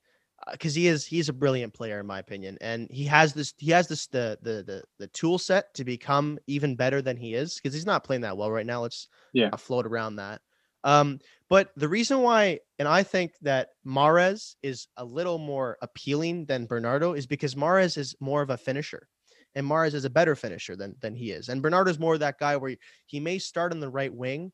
[0.53, 3.53] because uh, he is he's a brilliant player in my opinion, and he has this
[3.59, 7.35] he has this the the the the tool set to become even better than he
[7.35, 8.83] is because he's not playing that well right now.
[8.83, 9.09] Let's
[9.51, 10.41] yeah float around that.
[10.85, 16.47] Um, but the reason why, and I think that Mahrez is a little more appealing
[16.47, 19.09] than Bernardo is because Mahrez is more of a finisher.
[19.55, 21.49] And Mahrez is a better finisher than than he is.
[21.49, 22.77] And Bernardo's more of that guy where
[23.07, 24.53] he may start on the right wing,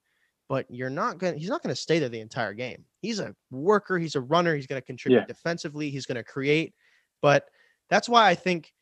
[0.48, 2.84] but you're not gonna he's not gonna stay there the entire game.
[3.00, 5.26] He's a worker, he's a runner, he's gonna contribute yeah.
[5.26, 6.74] defensively, he's gonna create.
[7.20, 7.46] But
[7.90, 8.72] that's why I think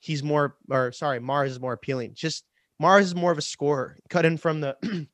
[0.00, 2.14] he's more or sorry, Mahrez is more appealing.
[2.14, 2.44] Just
[2.80, 3.96] Mahrez is more of a scorer.
[4.10, 4.76] Cut in from the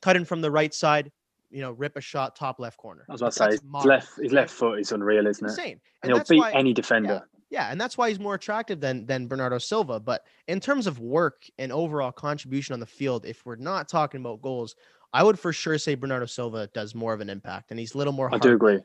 [0.00, 1.10] cut in from the right side,
[1.50, 3.04] you know, rip a shot top left corner.
[3.08, 5.50] I was about to say his left his left foot is unreal, isn't it?
[5.50, 5.80] Insane.
[6.02, 7.22] And, and he'll beat why, any defender.
[7.50, 9.98] yeah, and that's why he's more attractive than than Bernardo Silva.
[9.98, 14.20] But in terms of work and overall contribution on the field, if we're not talking
[14.20, 14.76] about goals,
[15.16, 17.98] I would for sure say Bernardo Silva does more of an impact, and he's a
[17.98, 18.28] little more.
[18.34, 18.80] I do agree.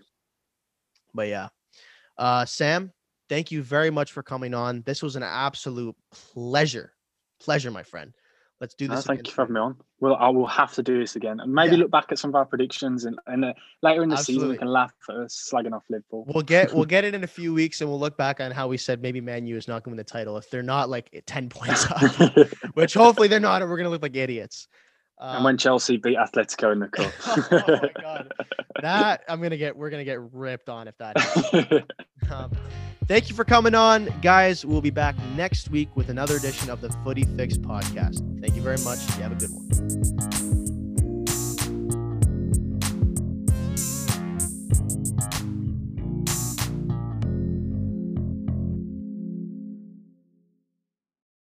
[1.13, 1.49] But yeah,
[2.17, 2.93] uh, Sam,
[3.27, 4.81] thank you very much for coming on.
[4.85, 6.93] This was an absolute pleasure,
[7.41, 8.13] pleasure, my friend.
[8.61, 9.05] Let's do this.
[9.05, 9.75] No, thank you for having me on.
[9.99, 11.79] Well, I will have to do this again, and maybe yeah.
[11.79, 13.53] look back at some of our predictions, and, and uh,
[13.83, 14.43] later in the Absolutely.
[14.43, 16.23] season we can laugh at us slagging off Liverpool.
[16.33, 18.69] We'll get we'll get it in a few weeks, and we'll look back on how
[18.69, 20.89] we said maybe Man U is not going to win the title if they're not
[20.89, 24.69] like ten points up, which hopefully they're not, and we're going to look like idiots.
[25.21, 27.13] Um, and when Chelsea beat Atletico in the cup.
[27.29, 28.33] oh my god,
[28.81, 29.77] that I'm gonna get.
[29.77, 31.85] We're gonna get ripped on if that.
[32.31, 32.51] um,
[33.07, 34.65] Thank you for coming on, guys.
[34.65, 38.41] We'll be back next week with another edition of the Footy Fix podcast.
[38.41, 38.99] Thank you very much.
[39.17, 40.50] You have a good one.